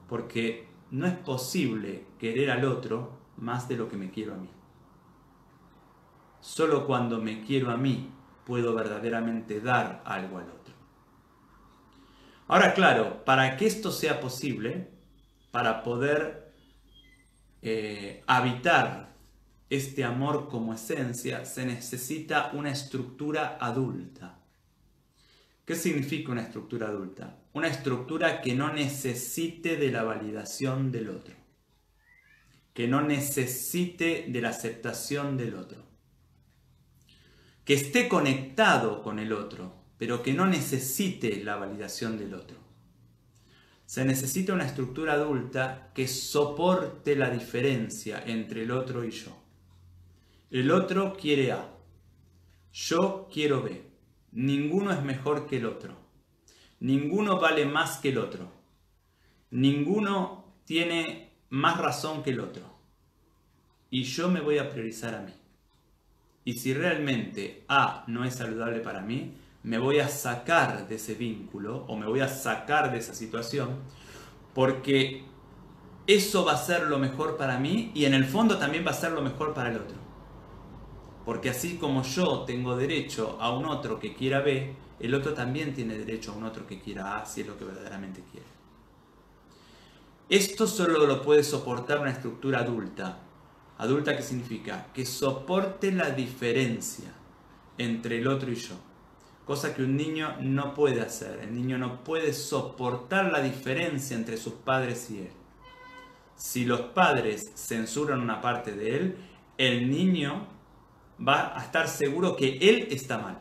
Porque 0.07 0.67
no 0.89 1.05
es 1.05 1.13
posible 1.13 2.07
querer 2.17 2.49
al 2.49 2.65
otro 2.65 3.19
más 3.37 3.69
de 3.69 3.77
lo 3.77 3.87
que 3.87 3.97
me 3.97 4.09
quiero 4.09 4.33
a 4.33 4.37
mí. 4.37 4.49
Solo 6.39 6.87
cuando 6.87 7.21
me 7.21 7.43
quiero 7.43 7.69
a 7.69 7.77
mí 7.77 8.09
puedo 8.45 8.73
verdaderamente 8.73 9.61
dar 9.61 10.01
algo 10.05 10.39
al 10.39 10.45
otro. 10.45 10.58
Ahora, 12.49 12.73
claro, 12.73 13.23
para 13.25 13.57
que 13.57 13.67
esto 13.67 13.91
sea 13.91 14.19
posible, 14.19 14.89
para 15.51 15.83
poder 15.83 16.51
eh, 17.61 18.23
habitar 18.25 19.15
este 19.69 20.03
amor 20.03 20.49
como 20.49 20.73
esencia, 20.73 21.45
se 21.45 21.63
necesita 21.67 22.49
una 22.53 22.71
estructura 22.71 23.59
adulta. 23.61 24.39
¿Qué 25.63 25.75
significa 25.75 26.31
una 26.31 26.41
estructura 26.41 26.87
adulta? 26.87 27.37
Una 27.53 27.67
estructura 27.67 28.41
que 28.41 28.55
no 28.55 28.73
necesite 28.73 29.77
de 29.77 29.91
la 29.91 30.01
validación 30.03 30.91
del 30.91 31.09
otro, 31.09 31.35
que 32.73 32.87
no 32.87 33.01
necesite 33.01 34.25
de 34.27 34.41
la 34.41 34.49
aceptación 34.49 35.37
del 35.37 35.53
otro. 35.53 35.87
que 37.63 37.75
esté 37.75 38.09
conectado 38.09 39.03
con 39.03 39.19
el 39.19 39.31
otro, 39.31 39.78
pero 39.99 40.23
que 40.23 40.33
no 40.33 40.47
necesite 40.47 41.43
la 41.43 41.57
validación 41.57 42.17
del 42.17 42.33
otro. 42.33 42.57
Se 43.85 44.05
necesita 44.05 44.53
una 44.53 44.65
estructura 44.65 45.13
adulta 45.13 45.91
que 45.93 46.07
soporte 46.07 47.15
la 47.17 47.29
diferencia 47.29 48.23
entre 48.25 48.63
el 48.63 48.71
otro 48.71 49.03
y 49.03 49.11
yo. 49.11 49.37
El 50.51 50.71
otro 50.71 51.17
quiere 51.17 51.51
A, 51.51 51.69
yo 52.71 53.29
quiero 53.31 53.61
B. 53.61 53.83
Ninguno 54.31 54.91
es 54.93 55.03
mejor 55.03 55.47
que 55.47 55.57
el 55.57 55.65
otro. 55.65 55.97
Ninguno 56.79 57.39
vale 57.39 57.65
más 57.65 57.97
que 57.97 58.09
el 58.09 58.19
otro. 58.19 58.51
Ninguno 59.51 60.45
tiene 60.63 61.33
más 61.49 61.77
razón 61.77 62.23
que 62.23 62.29
el 62.29 62.39
otro. 62.39 62.63
Y 63.89 64.03
yo 64.03 64.29
me 64.29 64.39
voy 64.39 64.59
a 64.59 64.69
priorizar 64.69 65.13
a 65.13 65.21
mí. 65.23 65.33
Y 66.45 66.53
si 66.53 66.73
realmente 66.73 67.65
A 67.67 68.05
no 68.07 68.23
es 68.23 68.35
saludable 68.35 68.79
para 68.79 69.01
mí, 69.01 69.33
me 69.63 69.77
voy 69.77 69.99
a 69.99 70.07
sacar 70.07 70.87
de 70.87 70.95
ese 70.95 71.15
vínculo 71.15 71.85
o 71.87 71.97
me 71.97 72.07
voy 72.07 72.21
a 72.21 72.29
sacar 72.29 72.91
de 72.91 72.99
esa 72.99 73.13
situación 73.13 73.77
porque 74.53 75.25
eso 76.07 76.45
va 76.45 76.53
a 76.53 76.57
ser 76.57 76.83
lo 76.83 76.97
mejor 76.97 77.37
para 77.37 77.59
mí 77.59 77.91
y 77.93 78.05
en 78.05 78.13
el 78.13 78.25
fondo 78.25 78.57
también 78.57 78.85
va 78.85 78.91
a 78.91 78.95
ser 78.95 79.11
lo 79.11 79.21
mejor 79.21 79.53
para 79.53 79.69
el 79.69 79.77
otro. 79.77 79.97
Porque 81.25 81.49
así 81.49 81.77
como 81.77 82.01
yo 82.03 82.45
tengo 82.45 82.75
derecho 82.75 83.37
a 83.39 83.55
un 83.55 83.65
otro 83.65 83.99
que 83.99 84.15
quiera 84.15 84.39
B, 84.39 84.75
el 84.99 85.13
otro 85.13 85.33
también 85.33 85.73
tiene 85.75 85.97
derecho 85.97 86.31
a 86.31 86.35
un 86.35 86.45
otro 86.45 86.65
que 86.65 86.79
quiera 86.79 87.19
A 87.19 87.25
si 87.25 87.41
es 87.41 87.47
lo 87.47 87.57
que 87.57 87.65
verdaderamente 87.65 88.23
quiere. 88.31 88.47
Esto 90.29 90.65
solo 90.65 91.05
lo 91.05 91.21
puede 91.21 91.43
soportar 91.43 91.99
una 91.99 92.11
estructura 92.11 92.59
adulta. 92.59 93.19
¿Adulta 93.77 94.15
qué 94.15 94.23
significa? 94.23 94.87
Que 94.93 95.05
soporte 95.05 95.91
la 95.91 96.11
diferencia 96.11 97.11
entre 97.77 98.17
el 98.17 98.27
otro 98.27 98.51
y 98.51 98.55
yo 98.55 98.88
cosa 99.49 99.73
que 99.73 99.81
un 99.81 99.97
niño 99.97 100.35
no 100.41 100.75
puede 100.75 101.01
hacer. 101.01 101.39
El 101.39 101.55
niño 101.55 101.79
no 101.79 102.03
puede 102.03 102.33
soportar 102.33 103.31
la 103.31 103.41
diferencia 103.41 104.15
entre 104.15 104.37
sus 104.37 104.53
padres 104.53 105.09
y 105.09 105.21
él. 105.21 105.31
Si 106.35 106.65
los 106.65 106.81
padres 106.81 107.51
censuran 107.55 108.21
una 108.21 108.41
parte 108.41 108.73
de 108.73 108.95
él, 108.95 109.17
el 109.57 109.89
niño 109.89 110.45
va 111.27 111.59
a 111.59 111.63
estar 111.63 111.87
seguro 111.87 112.35
que 112.35 112.59
él 112.61 112.89
está 112.91 113.17
mal, 113.17 113.39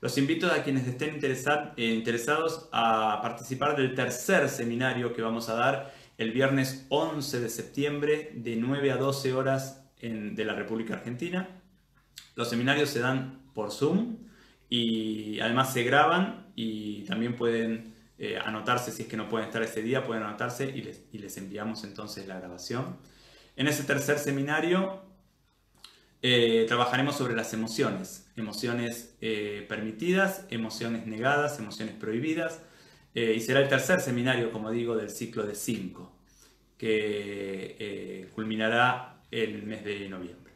Los 0.00 0.18
invito 0.18 0.46
a 0.52 0.62
quienes 0.62 0.86
estén 0.86 1.18
eh, 1.22 1.84
interesados 1.86 2.68
a 2.70 3.20
participar 3.22 3.76
del 3.76 3.94
tercer 3.94 4.48
seminario 4.48 5.14
que 5.14 5.22
vamos 5.22 5.48
a 5.48 5.54
dar 5.54 5.94
el 6.18 6.32
viernes 6.32 6.86
11 6.90 7.40
de 7.40 7.48
septiembre 7.48 8.32
de 8.34 8.56
9 8.56 8.92
a 8.92 8.96
12 8.96 9.32
horas 9.32 9.82
de 10.00 10.44
la 10.44 10.54
República 10.54 10.94
Argentina. 10.94 11.48
Los 12.34 12.50
seminarios 12.50 12.90
se 12.90 13.00
dan 13.00 13.40
por 13.54 13.72
Zoom 13.72 14.18
y 14.68 15.40
además 15.40 15.72
se 15.72 15.82
graban 15.82 16.52
y 16.54 17.02
también 17.04 17.34
pueden 17.34 17.94
eh, 18.18 18.38
anotarse 18.38 18.92
si 18.92 19.02
es 19.02 19.08
que 19.08 19.16
no 19.16 19.28
pueden 19.28 19.48
estar 19.48 19.62
ese 19.62 19.82
día, 19.82 20.04
pueden 20.04 20.22
anotarse 20.22 20.68
y 20.68 21.18
les 21.18 21.36
enviamos 21.38 21.84
entonces 21.84 22.26
la 22.28 22.38
grabación. 22.38 22.98
En 23.56 23.68
ese 23.68 23.84
tercer 23.84 24.18
seminario 24.18 25.00
eh, 26.20 26.66
trabajaremos 26.68 27.16
sobre 27.16 27.34
las 27.34 27.54
emociones, 27.54 28.30
emociones 28.36 29.16
eh, 29.22 29.64
permitidas, 29.66 30.44
emociones 30.50 31.06
negadas, 31.06 31.58
emociones 31.58 31.94
prohibidas, 31.94 32.60
eh, 33.14 33.32
y 33.34 33.40
será 33.40 33.60
el 33.60 33.68
tercer 33.68 34.00
seminario, 34.00 34.52
como 34.52 34.70
digo, 34.70 34.94
del 34.94 35.08
ciclo 35.08 35.44
de 35.44 35.54
cinco, 35.54 36.12
que 36.76 38.28
culminará 38.34 39.22
el 39.30 39.62
mes 39.62 39.82
de 39.84 40.08
noviembre. 40.10 40.52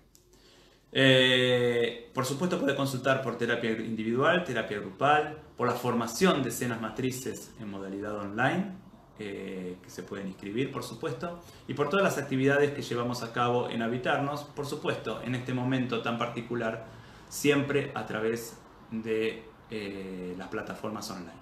por 2.12 2.26
supuesto 2.26 2.60
puede 2.60 2.76
consultar 2.76 3.22
por 3.22 3.38
terapia 3.38 3.70
individual, 3.70 4.44
terapia 4.44 4.78
grupal, 4.78 5.38
por 5.56 5.68
la 5.68 5.74
formación 5.74 6.42
de 6.42 6.50
escenas 6.50 6.80
matrices 6.82 7.52
en 7.60 7.70
modalidad 7.70 8.16
online, 8.16 8.79
eh, 9.22 9.76
que 9.82 9.90
se 9.90 10.02
pueden 10.02 10.28
inscribir, 10.28 10.72
por 10.72 10.82
supuesto, 10.82 11.42
y 11.68 11.74
por 11.74 11.90
todas 11.90 12.02
las 12.02 12.16
actividades 12.16 12.72
que 12.72 12.80
llevamos 12.80 13.22
a 13.22 13.34
cabo 13.34 13.68
en 13.68 13.82
Habitarnos, 13.82 14.44
por 14.44 14.64
supuesto, 14.64 15.20
en 15.20 15.34
este 15.34 15.52
momento 15.52 16.00
tan 16.00 16.16
particular, 16.16 16.86
siempre 17.28 17.92
a 17.94 18.06
través 18.06 18.56
de 18.90 19.44
eh, 19.68 20.34
las 20.38 20.48
plataformas 20.48 21.10
online. 21.10 21.38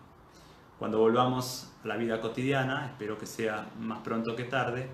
Cuando 0.76 0.98
volvamos 0.98 1.70
a 1.84 1.86
la 1.86 1.96
vida 1.96 2.20
cotidiana, 2.20 2.86
espero 2.86 3.16
que 3.16 3.26
sea 3.26 3.70
más 3.78 4.00
pronto 4.00 4.34
que 4.34 4.42
tarde, 4.42 4.88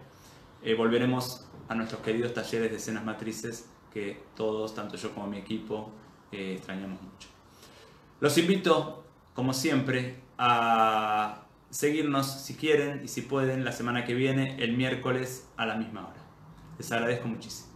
eh, 0.63 0.75
volveremos 0.75 1.49
a 1.71 1.75
nuestros 1.75 2.03
queridos 2.03 2.35
talleres 2.35 2.71
de 2.71 2.77
escenas 2.77 3.03
matrices 3.03 3.67
que 3.95 4.25
todos, 4.37 4.75
tanto 4.75 4.99
yo 4.99 5.11
como 5.15 5.27
mi 5.27 5.39
equipo, 5.39 5.91
extrañamos 6.31 7.01
mucho. 7.01 7.29
Los 8.21 8.37
invito, 8.37 9.05
como 9.33 9.55
siempre, 9.55 10.21
a 10.37 11.44
seguirnos 11.75 12.31
si 12.31 12.55
quieren 12.55 13.01
y 13.05 13.09
si 13.09 13.21
pueden 13.23 13.65
la 13.65 13.73
semana 13.73 14.05
que 14.05 14.15
viene, 14.15 14.57
el 14.63 14.77
miércoles 14.77 15.49
a 15.57 15.67
la 15.67 15.75
misma 15.75 16.07
hora. 16.07 16.23
Les 16.79 16.93
agradezco 16.93 17.27
muchísimo. 17.27 17.74